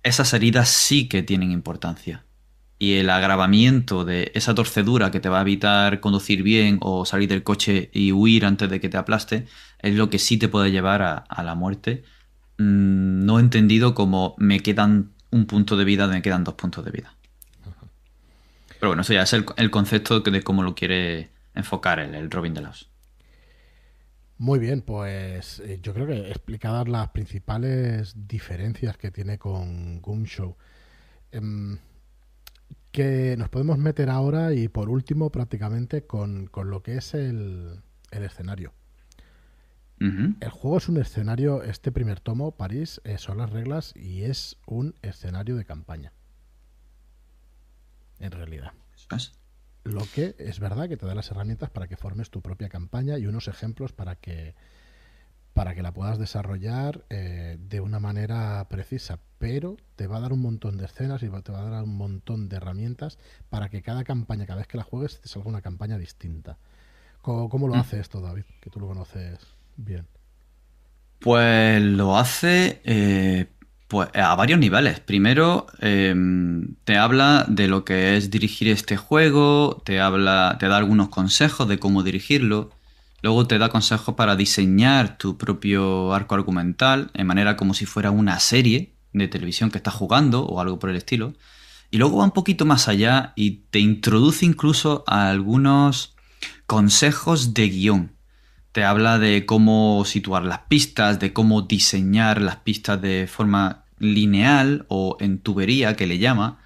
[0.02, 2.24] esas heridas sí que tienen importancia.
[2.78, 7.28] Y el agravamiento de esa torcedura que te va a evitar conducir bien o salir
[7.28, 9.46] del coche y huir antes de que te aplaste
[9.78, 12.02] es lo que sí te puede llevar a, la muerte.
[12.58, 16.90] Mm, no entendido como me quedan un punto de vida, me quedan dos puntos de
[16.90, 17.11] vida.
[18.82, 22.52] Pero bueno, eso ya es el, concepto de cómo lo quiere enfocar el, el Robin
[22.52, 22.90] de Laos.
[24.38, 30.24] Muy bien, pues eh, yo creo que explicadas las principales diferencias que tiene con Goom
[30.24, 30.56] Show.
[31.30, 31.78] Em,
[32.90, 38.72] que nos podemos meter ahora y por último prácticamente con, lo que es el, escenario.
[40.00, 44.56] El juego es un escenario, este primer tomo, París, eh, son las reglas y es
[44.66, 46.12] un escenario de campaña.
[48.22, 48.72] En realidad.
[49.84, 53.18] Lo que es verdad que te da las herramientas para que formes tu propia campaña
[53.18, 54.54] y unos ejemplos para que
[55.54, 60.32] para que la puedas desarrollar eh, de una manera precisa, pero te va a dar
[60.32, 63.18] un montón de escenas y te va a dar un montón de herramientas
[63.50, 66.56] para que cada campaña, cada vez que la juegues, te salga una campaña distinta.
[67.20, 67.78] ¿Cómo, lo mm.
[67.78, 68.44] hace esto, David?
[68.60, 69.38] Que tú lo conoces
[69.76, 70.06] bien.
[71.18, 73.46] Pues lo hace eh,
[73.92, 75.00] pues a varios niveles.
[75.00, 80.78] Primero, em, te habla de lo que es dirigir este juego, te habla, te da
[80.78, 82.70] algunos consejos de cómo dirigirlo.
[83.20, 88.10] Luego te da consejos para diseñar tu propio arco argumental, en manera como si fuera
[88.10, 91.34] una serie de televisión que estás jugando o algo por el estilo.
[91.90, 96.16] Y luego va un poquito más allá y te introduce incluso a algunos
[96.66, 98.12] consejos de guion
[98.72, 104.84] te habla de cómo situar las pistas, de cómo diseñar las pistas de forma lineal
[104.88, 106.58] o en tubería que le llama.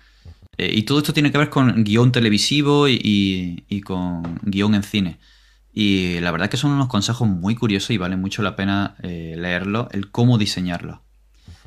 [0.59, 5.19] Eh, y todo esto tiene que ver con guion televisivo y, con guion en cine.
[5.73, 9.35] Y la verdad que son unos consejos muy curiosos y vale mucho la pena eh,
[9.39, 11.03] leerlo, el cómo diseñarlo.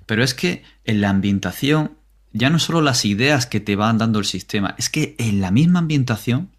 [0.07, 1.91] Pero es que en la ambientación
[2.33, 5.51] ya no solo las ideas que te van dando el sistema, es que en la
[5.51, 6.49] misma ambientación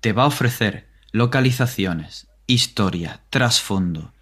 [0.00, 4.12] te va a ofrecer localizaciones, historia, trasfondo,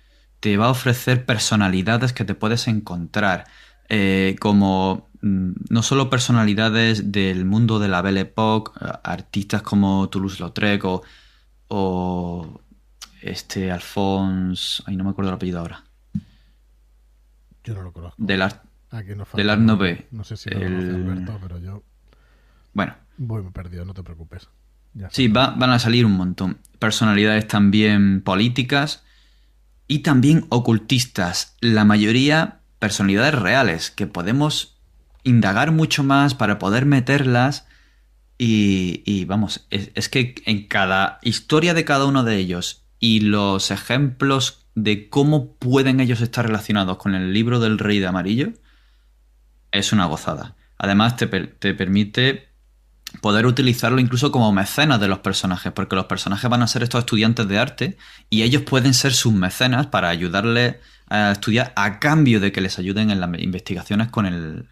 [0.41, 3.47] te va a ofrecer personalidades que te puedes encontrar,
[3.93, 10.09] eh, como mm, no solo personalidades del mundo de la Belle Époque, eh, artistas como
[10.09, 11.03] Toulouse-Lautrec o,
[11.69, 12.61] o,
[13.21, 15.85] este Alphonse, ay no me acuerdo el apellido ahora.
[17.65, 18.15] Yo no lo conozco.
[18.17, 18.63] Del Art,
[19.35, 19.99] del Art Nouveau.
[20.13, 20.95] No sé si lo el...
[20.95, 21.83] Alberto, pero yo...
[22.73, 22.95] Bueno.
[23.19, 24.49] Voy perdido, no te preocupes.
[25.11, 26.59] sí, van a salir un montón.
[26.79, 29.03] Personalidades también políticas
[29.89, 31.57] y también ocultistas.
[31.61, 34.77] La mayoría personalidades reales que podemos
[35.23, 37.67] indagar mucho más para poder meterlas
[38.43, 44.65] y, vamos, es, que en cada historia de cada uno de ellos y los ejemplos
[44.75, 48.55] de cómo pueden ellos estar relacionados con el libro del rey de amarillo
[49.73, 50.57] es una gozada.
[50.79, 52.50] Además te, te permite
[53.21, 57.01] poder utilizarlo incluso como mecenas de los personajes, porque los personajes van a ser estos
[57.01, 57.99] estudiantes de arte
[58.31, 60.77] y ellos pueden ser sus mecenas para ayudarles
[61.09, 64.67] a estudiar a cambio de que les ayuden en las investigaciones con el,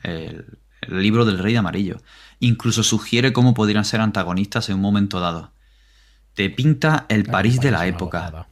[0.88, 2.00] libro del Rey de Amarillo.
[2.38, 5.50] Incluso sugiere cómo podrían ser antagonistas en un momento dado.
[6.34, 8.46] Te pinta el París de la época.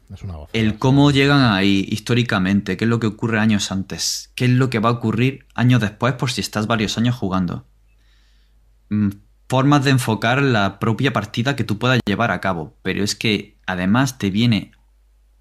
[0.53, 4.70] el cómo llegan ahí históricamente, qué es lo que ocurre años antes, qué es lo
[4.70, 7.64] que va a ocurrir años después por si estás varios años jugando.
[9.49, 12.74] Formas de enfocar la propia partida que tú puedas llevar a cabo.
[12.82, 14.72] Pero es que además te viene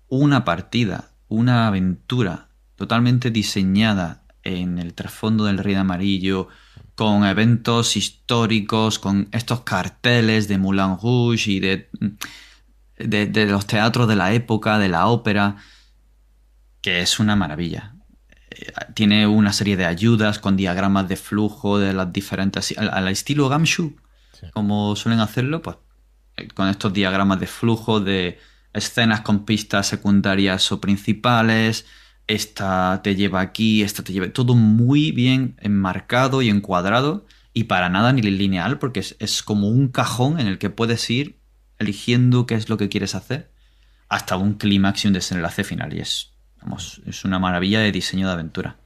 [0.08, 6.50] una partida una aventura totalmente diseñada en el trasfondo del Rey de Amarillo,
[6.94, 11.90] con eventos históricos, con estos carteles de Moulin Rouge y de,
[12.98, 15.58] de, los teatros de la época, de la ópera,
[16.82, 17.95] que es una maravilla.
[18.94, 22.78] Tiene una serie de ayudas con diagramas de flujo de las diferentes...
[22.78, 23.96] Al, estilo Gamshu,
[24.54, 25.78] como suelen hacerlo, pues
[26.38, 28.40] eh, con estos diagramas de flujo de
[28.74, 31.86] escenas con pistas secundarias o principales,
[32.28, 34.28] esta te lleva aquí, esta te lleva...
[34.30, 39.88] Todo muy bien enmarcado y encuadrado y para nada ni lineal porque es, como un
[39.88, 41.40] cajón en el que puedes ir
[41.80, 43.50] eligiendo qué es lo que quieres hacer
[44.10, 46.35] hasta un clímax y un desenlace final y es,
[46.66, 48.78] vamos, es una maravilla de diseño de aventura.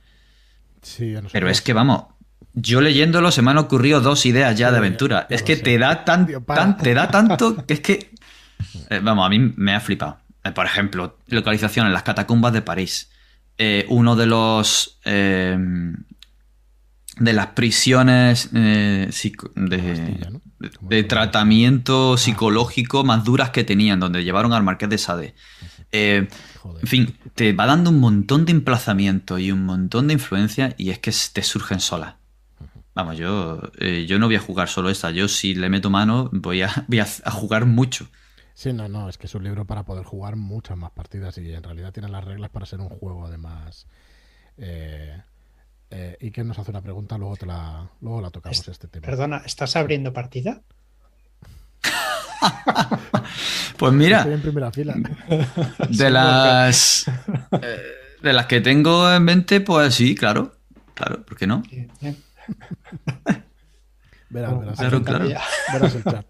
[1.32, 2.06] Pero es que vamos,
[2.54, 5.28] yo leyéndolo se me han ocurrido dos ideas ya de aventura.
[5.30, 6.28] es que te da, tan,
[6.78, 8.12] te da tanto que es que
[8.90, 10.18] eh, vamos, a mí me ha flipado.
[10.44, 13.10] Eh, por ejemplo, localización en las catacumbas de París.
[13.58, 15.00] Eh, uno de los.
[15.04, 15.94] de
[17.34, 19.10] las prisiones de,
[21.08, 25.36] tratamiento psicológico más duras que tenían, donde llevaron al Marqués de Sade.
[25.92, 26.28] En
[26.84, 31.00] fin, te va dando un montón de emplazamiento y un montón de influencia y es
[31.00, 32.16] que te surgen solas.
[32.94, 33.62] Vamos, yo,
[34.08, 37.00] yo no voy a jugar solo esta, yo si le meto mano voy a, voy
[37.00, 38.08] a jugar mucho.
[38.60, 41.54] Sí, no, no, es que es un libro para poder jugar muchas más partidas y
[41.54, 43.88] en realidad tiene las reglas para ser un juego además.
[44.58, 45.18] Eh,
[45.90, 49.06] eh, y que nos hace una pregunta, luego, te la, luego la tocamos este tema.
[49.06, 50.62] Perdona, ¿estás abriendo partida?
[53.78, 54.96] pues mira, Estoy en primera fila.
[55.90, 57.06] de las
[57.62, 57.82] eh,
[58.22, 60.54] de las que tengo en mente, pues sí, claro,
[60.94, 61.64] claro, ¿por qué no?
[64.30, 65.30] verás, verás, claro, claro.
[65.74, 66.26] verás el chat.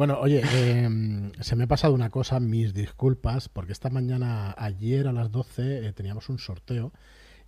[0.00, 5.06] Bueno, oye, em, se me ha pasado una cosa, mis disculpas, porque esta mañana, ayer
[5.06, 6.92] a las 12, eh, teníamos un sorteo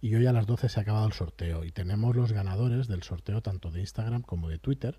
[0.03, 3.05] y hoy a las 12 se ha acabado el sorteo y tenemos los ganadores del
[3.05, 4.99] sorteo tanto de Instagram como de Twitter.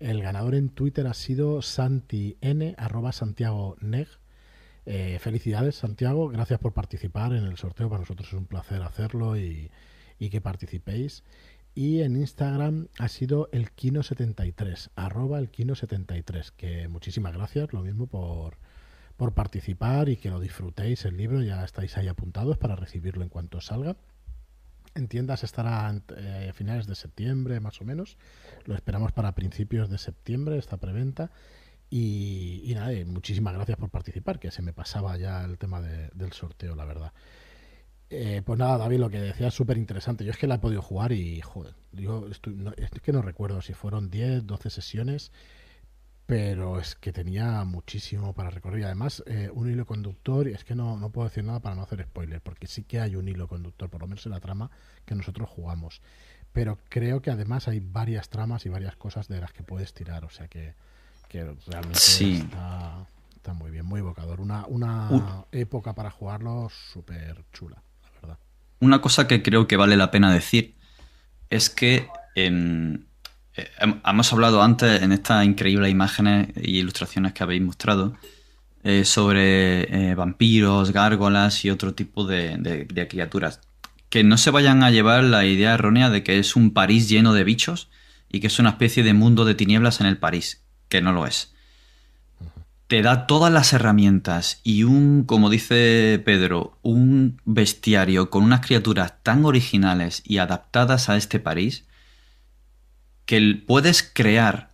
[0.00, 4.08] El ganador en Twitter ha sido Santi N, arroba Santiago Neg.
[4.86, 6.28] Eh, felicidades, Santiago.
[6.28, 7.88] Gracias por participar en el sorteo.
[7.88, 9.70] Para nosotros es un placer hacerlo y,
[10.18, 11.24] y que participéis.
[11.74, 18.08] Y en Instagram ha sido el Kino73, arroba el Kino73, que muchísimas gracias, lo mismo
[18.08, 18.56] por,
[19.16, 23.28] por participar y que lo disfrutéis el libro, ya estáis ahí apuntados para recibirlo en
[23.28, 23.96] cuanto salga.
[24.98, 28.18] En tiendas estará eh, a finales de septiembre más o menos,
[28.64, 31.30] lo esperamos para principios de septiembre esta preventa.
[31.88, 36.74] Y, nada, muchísimas gracias por participar, que se me pasaba ya el tema del sorteo,
[36.74, 37.12] la verdad.
[38.10, 40.24] Eh, pues nada, David, lo que decía es súper interesante.
[40.24, 42.40] Yo es que la he podido jugar y, joder, yo es
[43.00, 45.30] que no recuerdo si fueron 10, 12 sesiones,
[46.28, 48.80] pero es que tenía muchísimo para recorrer.
[48.80, 51.74] Y además, eh, un hilo conductor, y es que no, no puedo decir nada para
[51.74, 54.40] no hacer spoiler, porque sí que hay un hilo conductor, por lo menos en la
[54.40, 54.70] trama
[55.06, 56.02] que nosotros jugamos.
[56.52, 60.26] Pero creo que además hay varias tramas y varias cosas de las que puedes tirar,
[60.26, 60.74] o sea que,
[61.32, 64.42] realmente está, está, muy bien, muy evocador.
[64.42, 67.82] Una, una época para jugarlo súper chula.
[68.80, 70.76] Una cosa que creo que vale la pena decir
[71.48, 72.98] es que eh,
[74.04, 78.14] hemos hablado antes en estas increíbles imágenes e ilustraciones que habéis mostrado
[78.84, 83.60] eh, sobre vampiros, gárgolas y otro tipo de, criaturas.
[84.08, 87.34] Que no se vayan a llevar la idea errónea de que es un París lleno
[87.34, 87.88] de bichos
[88.30, 91.26] y que es una especie de mundo de tinieblas en el París, que no lo
[91.26, 91.52] es.
[92.86, 99.14] Te da todas las herramientas y un, como dice Pedro, un bestiario con unas criaturas
[99.22, 101.84] tan originales y adaptadas a este París
[103.28, 104.70] que puedes crear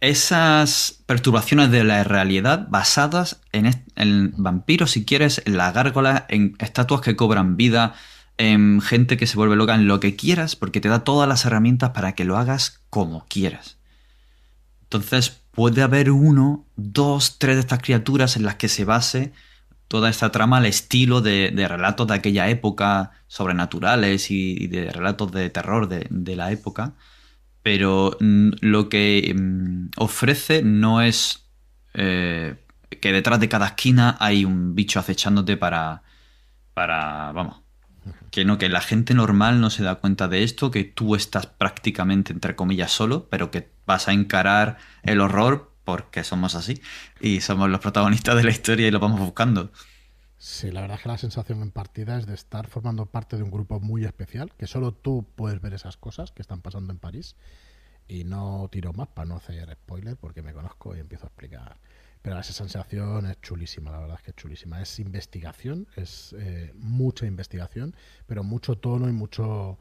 [0.00, 7.02] esas perturbaciones de la realidad basadas en, vampiros, si quieres, en la gárgola, en estatuas
[7.02, 7.94] que cobran vida,
[8.36, 11.44] en gente que se vuelve loca, en lo que quieras, porque te da todas las
[11.44, 13.76] herramientas para que lo hagas como quieras.
[14.82, 19.32] Entonces puede haber uno, dos, tres de estas criaturas en las que se base
[19.86, 25.48] toda esta trama al estilo de, relatos de aquella época, sobrenaturales y, de relatos de
[25.48, 26.94] terror de la época
[27.66, 31.48] pero mm, lo que mm, ofrece no es
[31.94, 32.54] eh,
[33.00, 36.04] que detrás de cada esquina hay un bicho acechándote para,
[36.74, 37.62] para, vamos,
[38.30, 41.46] que no, que la gente normal no se da cuenta de esto, que tú estás
[41.46, 46.80] prácticamente, entre comillas, solo, pero que vas a encarar el horror porque somos así
[47.20, 49.72] y somos los protagonistas de la historia y lo vamos buscando.
[50.38, 53.42] Sí, la verdad es que la sensación en partida es de estar formando parte de
[53.42, 56.98] un grupo muy especial, que solo tú puedes ver esas cosas que están pasando en
[56.98, 57.36] París.
[58.08, 61.78] Y no tiro más para no hacer spoiler porque me conozco y empiezo a explicar.
[62.22, 64.80] Pero esa sensación es chulísima, la verdad es que es chulísima.
[64.80, 69.78] Es investigación, es eh, mucha investigación, pero mucho tono y mucho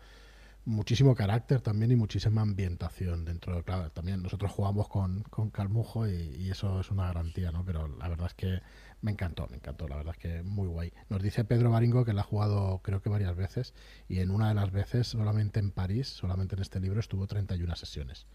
[0.66, 6.08] muchísimo carácter también y muchísima ambientación dentro de, claro, también nosotros jugamos con, con Calmujo
[6.08, 7.64] y, eso es una garantía, ¿no?
[7.64, 8.62] Pero la verdad es que
[9.06, 10.91] me encantó, me encantó, la verdad es que muy guay.
[11.10, 13.76] Nos dice Pedro Baringo que la ha jugado creo que varias veces
[14.10, 17.76] y en una de las veces solamente en París, solamente en este libro estuvo 31
[17.76, 18.26] sesiones.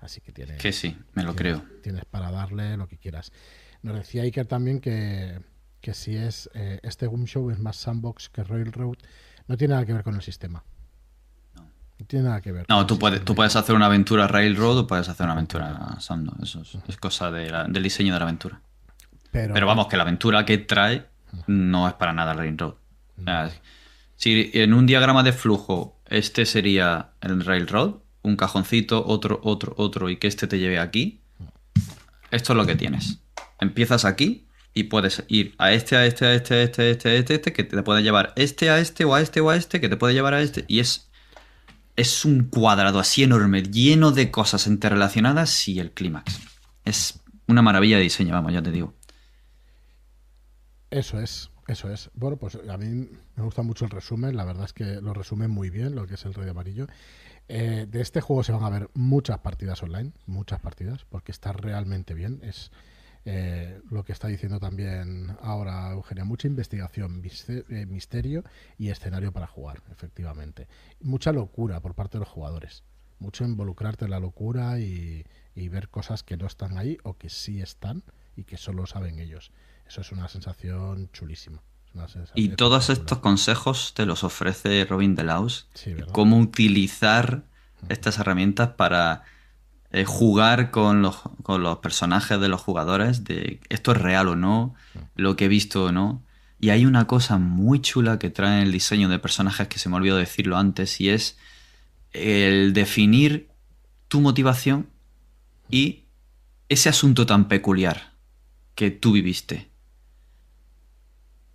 [0.00, 1.62] Así que tiene Que sí, me lo creo.
[1.82, 3.32] Tienes para darle lo que quieras.
[3.82, 5.40] Nos decía Iker también que,
[5.82, 8.96] que si es eh, este Gum Show es más sandbox que Railroad,
[9.46, 10.64] no tiene nada que ver con el sistema
[11.98, 12.66] no tiene nada que ver.
[12.68, 16.34] No, tú puedes, tú puedes hacer una aventura Railroad o puedes hacer una aventura Sando.
[16.42, 18.60] Eso es, cosa del diseño de la aventura.
[19.34, 21.06] Pero, vamos, que la aventura que trae
[21.48, 22.74] no es para nada Railroad.
[24.14, 30.08] si en un diagrama de flujo este sería el Railroad, un cajoncito, otro, otro, otro,
[30.08, 31.20] y que este te lleve aquí,
[32.30, 33.18] esto es lo que tienes.
[33.58, 37.08] Empiezas aquí y puedes ir a este, a este, a este, a este, a este,
[37.08, 39.56] a este, este, que te puede llevar este a este o a este o a
[39.56, 41.10] este, que te puede llevar a este, y es
[41.96, 46.40] es un cuadrado así enorme, lleno de cosas interrelacionadas y el clímax.
[46.84, 48.94] Es una maravilla de diseño, vamos, ya te digo.
[50.94, 52.08] Eso es, eso es.
[52.14, 55.48] Bueno, pues a mí me gusta mucho el resumen, la verdad es que lo resume
[55.48, 56.86] muy bien lo que es el Rey Amarillo.
[57.48, 61.52] Eh, de este juego se van a ver muchas partidas online, muchas partidas, porque está
[61.52, 62.38] realmente bien.
[62.44, 62.70] Es,
[63.24, 68.44] eh, lo que está diciendo también ahora Eugenia, mucha investigación, eh, misterio
[68.78, 70.68] y escenario para jugar, efectivamente.
[71.00, 72.84] Mucha locura por parte de los jugadores,
[73.18, 75.24] mucho involucrarte en la locura y,
[75.56, 78.04] ver cosas que no están ahí o que sí están
[78.36, 79.50] y que solo saben ellos.
[79.86, 81.60] Eso es una sensación chulísima.
[82.34, 85.68] y todos estos consejos te los ofrece Robin Delaus.
[86.12, 87.44] cómo utilizar
[87.88, 89.22] estas herramientas para
[89.92, 94.34] eh, jugar con los, con los personajes de los jugadores, de esto es real o
[94.34, 94.74] no,
[95.14, 96.24] lo que he visto o no.
[96.58, 99.96] Y hay una cosa muy chula que trae el diseño de personajes que se me
[99.96, 101.38] olvidó decirlo antes, y es
[102.12, 103.50] el definir
[104.08, 104.88] tu motivación
[105.70, 106.04] y
[106.68, 108.14] ese asunto tan peculiar
[108.74, 109.70] que tú viviste.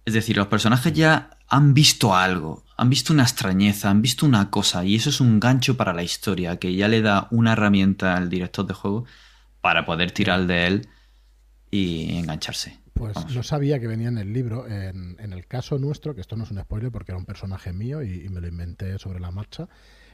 [0.10, 4.50] Es decir, los personajes ya han visto algo, han visto una extrañeza, han visto una
[4.50, 8.18] cosa, y eso es un gancho para la historia, que ya le da una herramienta
[8.18, 9.06] al director de juego
[9.62, 10.90] para poder tirar de él
[11.70, 12.80] y engancharse.
[12.96, 14.66] Pues no sabía que venía en el libro.
[14.68, 18.02] En, el caso nuestro, que esto no es un spoiler porque era un personaje mío
[18.02, 19.70] y, me lo inventé sobre la marcha,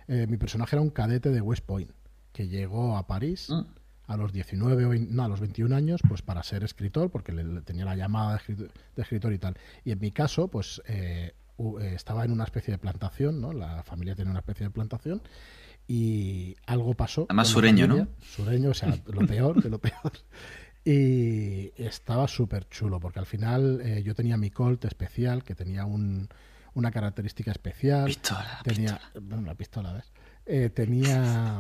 [0.10, 1.90] eh, mi personaje era un cadete de West Point
[2.34, 3.48] que llegó a París.
[3.50, 3.62] Mm.
[4.08, 7.62] A los 19 o no, a los 21 años, pues para ser escritor, porque le,
[7.62, 8.70] tenía la llamada de
[9.02, 9.58] escritor, y tal.
[9.84, 13.54] Y en mi caso, pues eh, eh, estaba en una especie de plantación, ¿no?
[13.54, 15.22] La familia tiene una especie de plantación
[15.88, 17.26] y algo pasó.
[17.30, 18.08] Además sureño, ¿no?
[18.22, 20.12] Sureño, o sea, lo peor de lo peor.
[20.88, 25.84] Y estaba súper chulo, porque al final eh, yo tenía mi Colt especial, que tenía
[25.84, 26.30] un,
[26.76, 28.06] una característica especial.
[28.06, 28.60] Pistola.
[28.64, 29.36] Tenía, pistola.
[29.36, 30.12] una pistola, ¿ves?
[30.46, 31.60] Eh, tenía...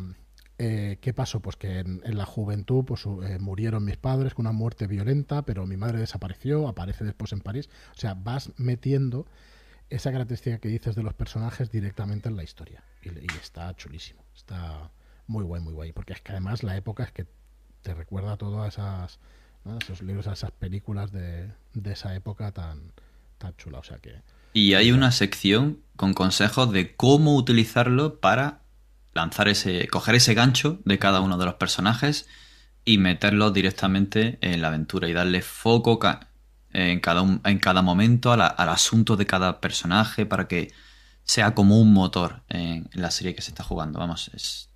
[0.58, 1.41] ¿Qué pasó?
[1.41, 3.06] Pues que en, en la juventud pues,
[3.39, 7.70] murieron mis padres con una muerte violenta, pero mi madre desapareció, aparece después en París.
[7.95, 9.26] O sea, vas metiendo
[9.89, 12.84] esa característica que dices de los personajes directamente en la historia.
[13.03, 14.24] Y, está chulísimo.
[14.36, 14.91] Está
[15.28, 15.91] muy guay, muy guay.
[15.91, 17.28] Porque es que además la época es que
[17.82, 19.20] te recuerda todo a esas,
[19.82, 22.91] esos libros, a esas películas de, de esa época tan,
[23.38, 23.80] tan chula.
[23.80, 24.22] O sea que.
[24.53, 28.62] Y hay una sección con consejos de cómo utilizarlo para
[29.16, 32.28] lanzar ese, coger ese gancho de cada uno de los personajes
[32.84, 35.99] y meterlo directamente en la aventura y darle foco
[36.74, 40.72] en cada, en cada momento al asunto de cada personaje para que
[41.24, 43.97] sea como un motor en la serie que se está jugando.
[43.97, 44.70] Vamos, es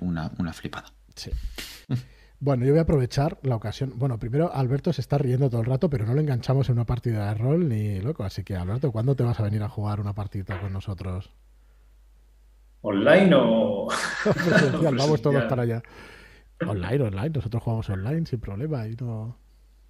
[0.00, 0.92] una, flipada.
[1.14, 1.30] Sí.
[2.40, 3.94] Bueno, yo voy a aprovechar la ocasión.
[3.96, 6.84] Bueno, primero Alberto se está riendo todo el rato, pero no lo enganchamos en una
[6.84, 8.22] partida de rol ni loco.
[8.22, 11.30] Así que, Alberto, ¿cuándo te vas a venir a jugar una partida con nosotros?
[12.86, 13.88] ¿Online o...?
[14.82, 15.82] vamos todos para allá.
[16.66, 17.30] Online, online.
[17.30, 19.38] Nosotros jugamos online sin problema y no...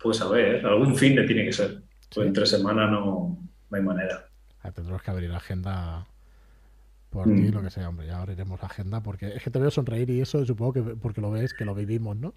[0.00, 1.82] Pues a ver, algún fin de tiene que ser.
[2.14, 3.36] Pues entre semana no,
[3.72, 4.28] hay manera.
[4.62, 6.06] Ah, tendremos que abrir la agenda
[7.10, 7.54] por ti, mm.
[7.54, 8.06] lo que sea, hombre.
[8.06, 11.20] Ya abriremos la agenda porque es que te veo sonreír y eso supongo que porque
[11.20, 12.34] lo ves, que lo vivimos, ¿no?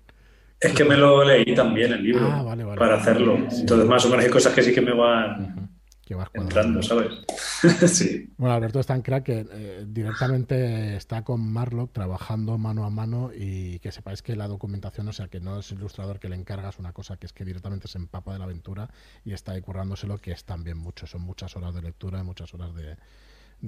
[0.60, 3.36] Es que me lo leí también el libro ah, para hacerlo.
[3.36, 5.77] Entonces, más o menos hay cosas que sí que me van
[6.08, 7.12] que vas entrando, ¿sabes?
[7.92, 8.34] sí.
[8.38, 13.32] Bueno, Alberto es tan crack que eh, directamente está con Marlock trabajando mano a mano
[13.36, 16.80] y que sepáis que la documentación, o sea, que no es ilustrador que le encargas
[16.80, 18.90] una cosa que es que directamente se empapa de la aventura
[19.26, 22.74] y está ahí currándoselo, que es también mucho, son muchas horas de lectura, muchas horas
[22.74, 22.96] de,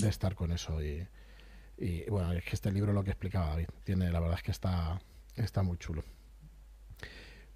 [0.07, 1.05] estar con eso y,
[1.77, 4.51] y, bueno, es que este libro lo que explicaba David, tiene, la verdad es que
[4.51, 5.01] está,
[5.35, 6.05] está muy chulo.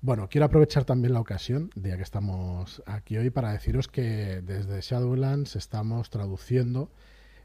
[0.03, 4.81] Bueno, quiero aprovechar también la ocasión, de que estamos aquí hoy, para deciros que desde
[4.81, 6.91] Shadowlands estamos traduciendo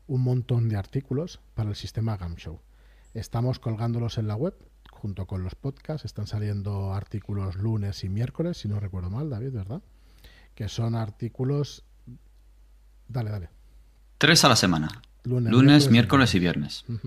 [0.09, 2.61] un montón de artículos para el sistema Gamshow.
[3.15, 4.57] Estamos colgándolos en la web
[4.91, 6.05] junto con los podcasts.
[6.05, 9.81] Están saliendo artículos lunes y miércoles, si no recuerdo mal, David, ¿verdad?
[10.57, 11.85] Que son artículos...
[13.07, 13.51] Dale, dale.
[14.19, 14.89] Tres a la semana.
[15.23, 16.85] Lunes, miércoles, y viernes.
[16.87, 17.07] Y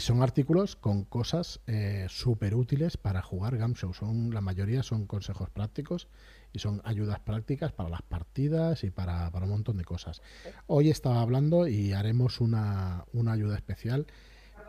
[0.00, 3.92] son artículos con cosas eh, súper útiles para jugar Gamshow.
[3.92, 6.08] Son, la mayoría son consejos prácticos
[6.52, 10.22] y son ayudas prácticas para las partidas y para, un montón de cosas.
[10.66, 14.06] Hoy estaba hablando y haremos una, una ayuda especial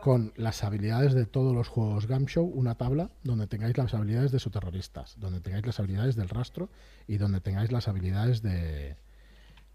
[0.00, 4.50] con las habilidades de todos los juegos Gamshow, una tabla donde tengáis las habilidades de
[4.50, 6.68] terroristas, donde tengáis las habilidades del rastro
[7.06, 8.96] y donde tengáis las habilidades de,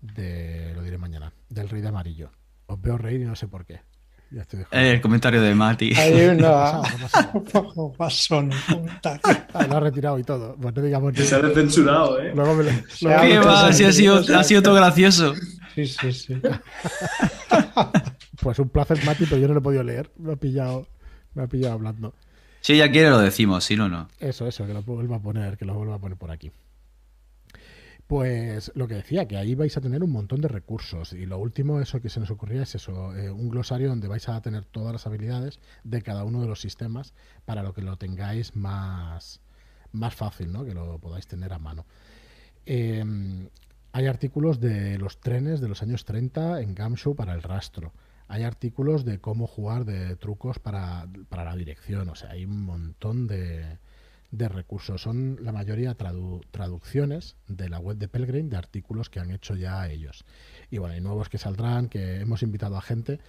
[0.01, 2.31] de lo diré mañana, del rey de amarillo.
[2.67, 3.81] Os veo reír y no sé por qué.
[4.71, 5.93] El comentario de Mati.
[5.97, 6.81] Hay una.
[9.53, 10.55] ah, lo ha retirado y todo.
[10.55, 12.31] Pues no digamos que se ha censurado, ¿eh?
[12.35, 13.73] Luego me lo, ¿Qué va?
[13.73, 15.33] Si ha sido, ha sido todo gracioso.
[15.75, 16.41] Sí, sí, sí.
[18.41, 20.11] pues un placer, Mati, pero yo no lo he podido leer.
[20.17, 20.87] Me ha pillado,
[21.33, 22.13] me ha pillado hablando.
[22.61, 24.09] Si ella quiere, lo decimos, si no, no.
[24.19, 26.51] Eso, eso, que lo vuelva a poner, que lo vuelva a poner por aquí.
[28.09, 31.13] Pues lo que decía, que ahí vais a tener un montón de recursos.
[31.13, 34.27] Y lo último, eso que se nos ocurría es eso, eh, un glosario donde vais
[34.27, 37.13] a tener todas las habilidades de cada uno de los sistemas
[37.45, 39.41] para lo que lo tengáis más,
[39.91, 40.65] más fácil, ¿no?
[40.65, 41.85] que lo podáis tener a mano.
[42.65, 43.47] Em,
[43.91, 47.93] hay artículos de los trenes de los años 30 en Gamshow para el rastro.
[48.27, 52.09] Hay artículos de cómo jugar de trucos para, para la dirección.
[52.09, 53.77] O sea, hay un montón de,
[54.31, 55.01] de recursos.
[55.01, 59.87] Son la mayoría traducciones de la web de Pelgrim de artículos que han hecho ya
[59.87, 60.25] ellos.
[60.69, 63.19] Y bueno, hay nuevos que saldrán, que hemos invitado a gente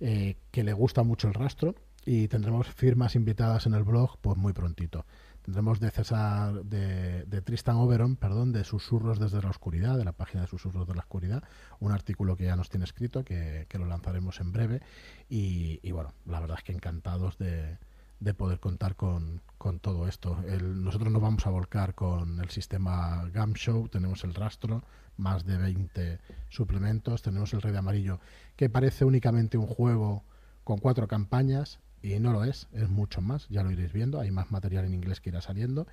[0.00, 4.36] eh, que le gusta mucho el rastro y tendremos firmas invitadas en el blog pues
[4.36, 5.04] muy prontito.
[5.42, 10.42] Tendremos de César, de, Tristan Oberon, perdón, de Susurros desde la Oscuridad, de la página
[10.42, 11.44] de Susurros de la Oscuridad,
[11.78, 14.80] un artículo que ya nos tiene escrito, que, lo lanzaremos en breve.
[15.28, 17.78] Y, y bueno, la verdad es que encantados de,
[18.20, 20.38] de poder contar con, con todo esto.
[20.62, 24.84] nosotros nos vamos a volcar con el sistema Gamshow, tenemos el rastro,
[25.16, 28.20] más de 20 suplementos, tenemos el Rey de Amarillo,
[28.54, 30.22] que parece únicamente un juego
[30.62, 34.30] con cuatro campañas, y no lo es, es mucho más, ya lo iréis viendo, hay
[34.30, 35.88] más material en inglés que irá saliendo.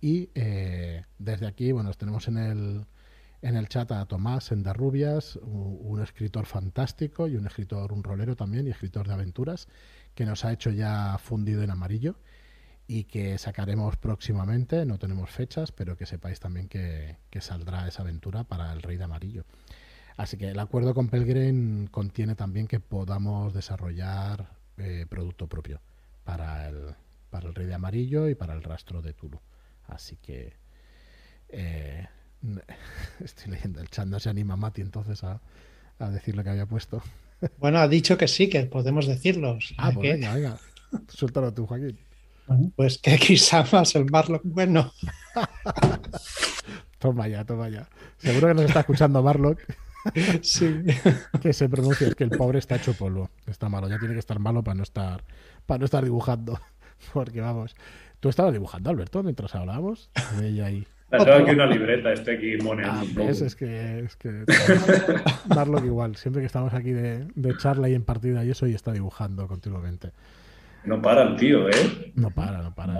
[0.00, 2.86] Y eh, desde aquí, bueno, tenemos en el,
[3.42, 8.36] en el chat a Tomás Endarrubias, un, un escritor fantástico y un escritor, un rolero
[8.36, 9.68] también, y escritor de aventuras,
[10.14, 12.16] que nos ha hecho ya fundido en amarillo
[12.90, 18.44] y que sacaremos próximamente, no tenemos fechas, pero que sepáis también que, saldrá esa aventura
[18.44, 19.44] para el Rey de Amarillo.
[20.16, 25.80] Así que el acuerdo con Pelgrim contiene también que podamos desarrollar eh, producto propio
[26.24, 26.94] para el,
[27.28, 29.38] para el Rey de Amarillo y para el rastro de Tulu.
[29.86, 30.54] Así que
[31.50, 32.08] eh,
[33.22, 35.42] estoy leyendo el chat, no se anima Mati entonces a,
[35.98, 37.02] a decir lo que había puesto.
[37.58, 39.58] Bueno, ha dicho que sí, que podemos decirlo.
[39.76, 40.58] Ah, pues venga, venga.
[41.08, 42.07] Suéltalo tú, Joaquín.
[42.76, 43.36] Pues que
[43.72, 44.92] más el Marlock bueno.
[46.98, 47.88] toma ya, toma ya.
[48.18, 49.60] Seguro que nos está escuchando Marlock.
[50.42, 50.84] sí.
[51.42, 53.30] que se pronuncia, es que el pobre está hecho polvo.
[53.46, 55.24] Está malo, ya tiene que estar malo para no estar,
[55.66, 56.60] para no estar dibujando.
[57.12, 57.76] Porque vamos,
[58.20, 60.10] tú estabas dibujando, Alberto, mientras hablábamos.
[60.42, 60.86] Ella ahí.
[61.10, 64.44] Tengo aquí una libreta, estoy aquí moneando ah, Es que, es que
[65.46, 66.16] darlo igual.
[66.16, 70.12] Siempre que estamos aquí de, charla y en partida y eso, y está dibujando continuamente.
[70.88, 72.12] No para el tío, ¿eh?
[72.14, 72.94] No para, no para.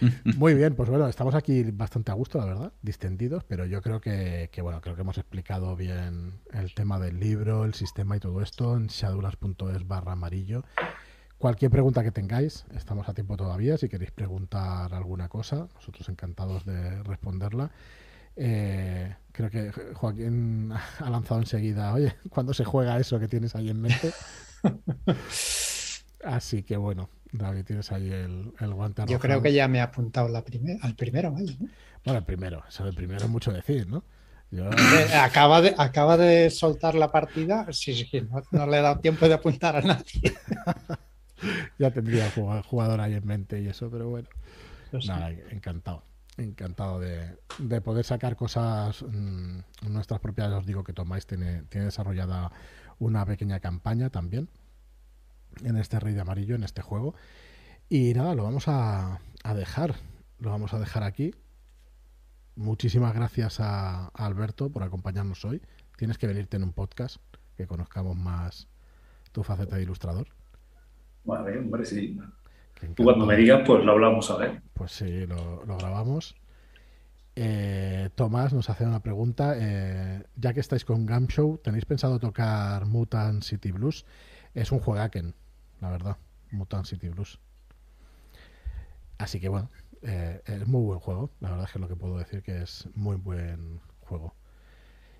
[0.36, 4.02] Muy bien, pues bueno, estamos aquí bastante a gusto, la verdad, distendidos, pero yo creo
[4.02, 8.42] que, bueno, creo que hemos explicado bien el tema del libro, el sistema y todo
[8.42, 10.62] esto en shadowlands.es barra amarillo.
[11.38, 13.78] Cualquier pregunta que tengáis, estamos a tiempo todavía.
[13.78, 17.70] Si queréis preguntar alguna cosa, nosotros encantados de responderla.
[18.36, 23.70] Eh, creo que Joaquín ha lanzado enseguida, oye, ¿cuándo se juega eso que tienes ahí
[23.70, 24.12] en mente?
[26.24, 30.28] Así que bueno, David, tienes ahí el, guante Yo creo que ya me ha apuntado
[30.28, 30.44] la
[30.82, 31.56] al primero, ¿vale?
[32.04, 34.04] Bueno, el primero, eso del primero es mucho decir, ¿no?
[35.14, 39.28] Acaba, de, acaba de soltar la partida, sí, sí, no, no le he dado tiempo
[39.28, 40.20] de apuntar a nadie.
[41.78, 42.28] ya tendría
[42.64, 44.28] jugador ahí en mente y eso, pero bueno.
[45.06, 46.02] Nada, encantado.
[46.36, 50.50] Encantado de, poder sacar cosas mm, nuestras propias.
[50.52, 52.50] Os digo que Tomás tiene, tiene desarrollada
[52.98, 54.48] una pequeña campaña también
[55.64, 57.14] en este Rey de Amarillo, en este juego.
[57.88, 59.20] Y nada, lo vamos a,
[59.54, 59.94] dejar.
[60.38, 61.34] Lo vamos a dejar aquí.
[62.56, 65.62] Muchísimas gracias a, a Alberto por acompañarnos hoy.
[65.96, 67.20] Tienes que venirte en un podcast
[67.56, 68.68] que conozcamos más
[69.32, 70.28] tu faceta de ilustrador.
[71.24, 72.18] Vale, hombre, sí.
[72.94, 74.62] Tú cuando me digas, pues lo hablamos a ver.
[74.72, 76.34] Pues sí, lo, grabamos.
[77.36, 79.54] Eh, Tomás nos hace una pregunta.
[79.56, 84.06] Eh, ya que estáis con Show, ¿tenéis pensado tocar Mutant City Blues?
[84.54, 85.34] Es un juegaken,
[85.80, 86.16] la verdad.
[86.50, 87.38] Mutant City Blues.
[89.18, 89.70] Así que bueno,
[90.02, 91.30] eh, es muy buen juego.
[91.40, 94.34] La verdad es que lo que puedo decir que es muy buen juego.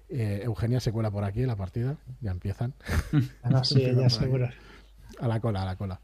[0.09, 1.97] Eugenia se cuela por aquí en la partida.
[2.21, 2.75] Ya empiezan.
[3.43, 4.49] Ah, sí, ya seguro.
[5.21, 6.01] A la cola, a la cola.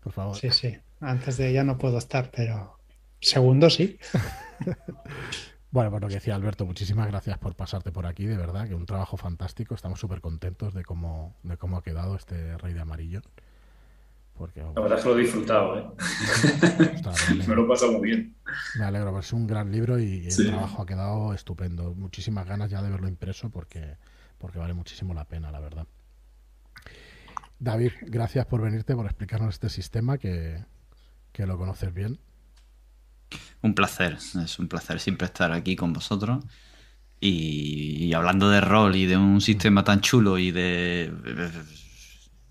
[0.00, 0.36] Por favor.
[0.36, 0.78] Sí, sí.
[1.00, 2.78] Antes de ella no puedo estar, pero
[3.20, 3.98] segundo sí.
[5.70, 8.74] bueno, pues lo que decía Alberto, muchísimas gracias por pasarte por aquí, de verdad, que
[8.74, 9.74] un trabajo fantástico.
[9.74, 13.22] Estamos súper contentos de cómo, de cómo ha quedado este Rey de Amarillo.
[14.36, 15.84] Porque, la verdad es que lo he disfrutado, ¿eh?
[17.48, 18.36] Me lo he pasado muy bien.
[18.78, 21.92] Me alegro, pues es un gran libro y el trabajo ha quedado estupendo.
[21.94, 23.96] Muchísimas ganas ya de verlo impreso porque,
[24.38, 25.88] porque vale muchísimo la pena, la verdad.
[27.60, 30.64] David, gracias por venirte, por explicarnos este sistema que,
[31.34, 32.20] lo conoces bien.
[33.62, 36.44] Un placer, es un placer siempre estar aquí con vosotros.
[37.20, 41.12] Y, hablando de rol y de un sistema tan chulo y de...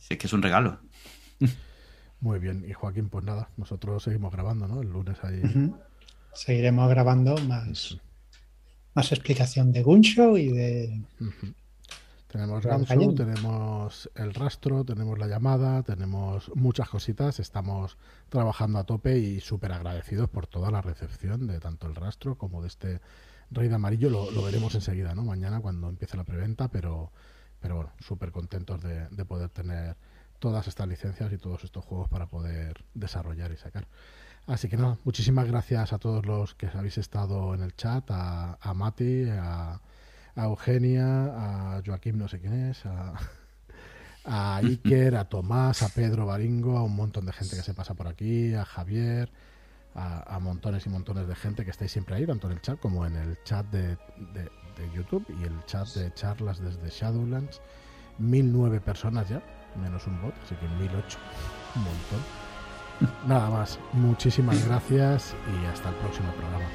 [0.10, 0.80] Es que es un regalo.
[2.20, 4.82] Muy bien, y Joaquín, pues nada, nosotros seguimos grabando, ¿no?
[4.82, 5.42] El lunes ahí.
[6.34, 7.98] Seguiremos grabando más,
[8.94, 11.02] más explicación de Gunshow y de...
[12.28, 17.40] Tenemos Gamsu, tenemos el rastro, tenemos la llamada, tenemos muchas cositas.
[17.40, 17.98] Estamos
[18.28, 22.62] trabajando a tope y súper agradecidos por toda la recepción de tanto el rastro como
[22.62, 23.02] de este
[23.50, 24.10] Rey de Amarillo.
[24.10, 25.24] Lo, veremos enseguida, ¿no?
[25.24, 27.14] Mañana cuando empiece la preventa, pero,
[27.62, 29.96] pero bueno, súper contentos de, poder tener
[30.40, 33.88] todas estas licencias y todos estos juegos para poder desarrollar y sacar.
[34.48, 38.58] Así que nada, muchísimas gracias a todos los que habéis estado en el chat, a,
[38.60, 39.80] a Mati, a
[40.38, 42.84] a Eugenia, a Joaquín no sé quién es,
[44.26, 47.96] a, Iker, a Tomás, a Pedro Baringo, a un montón de gente que se pasa
[47.96, 49.32] por aquí, a Javier,
[49.96, 53.06] a, montones y montones de gente que estáis siempre ahí, tanto en el chat como
[53.06, 53.98] en el chat de,
[54.94, 57.62] YouTube y el chat de charlas desde Shadowlands.
[58.20, 59.42] 1009 personas ya,
[59.76, 61.18] menos un bot, así que 1008,
[61.76, 63.28] un montón.
[63.28, 66.66] Nada más, muchísimas gracias y hasta el próximo programa.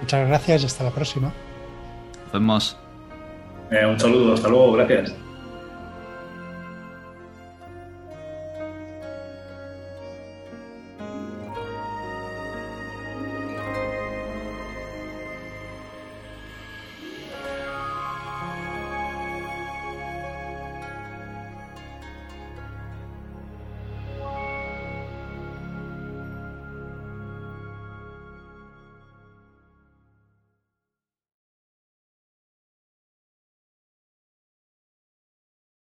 [0.00, 1.32] Muchas gracias y hasta la próxima.
[2.32, 2.76] Vemos.
[3.70, 5.14] Eh, un saludo, hasta luego, gracias.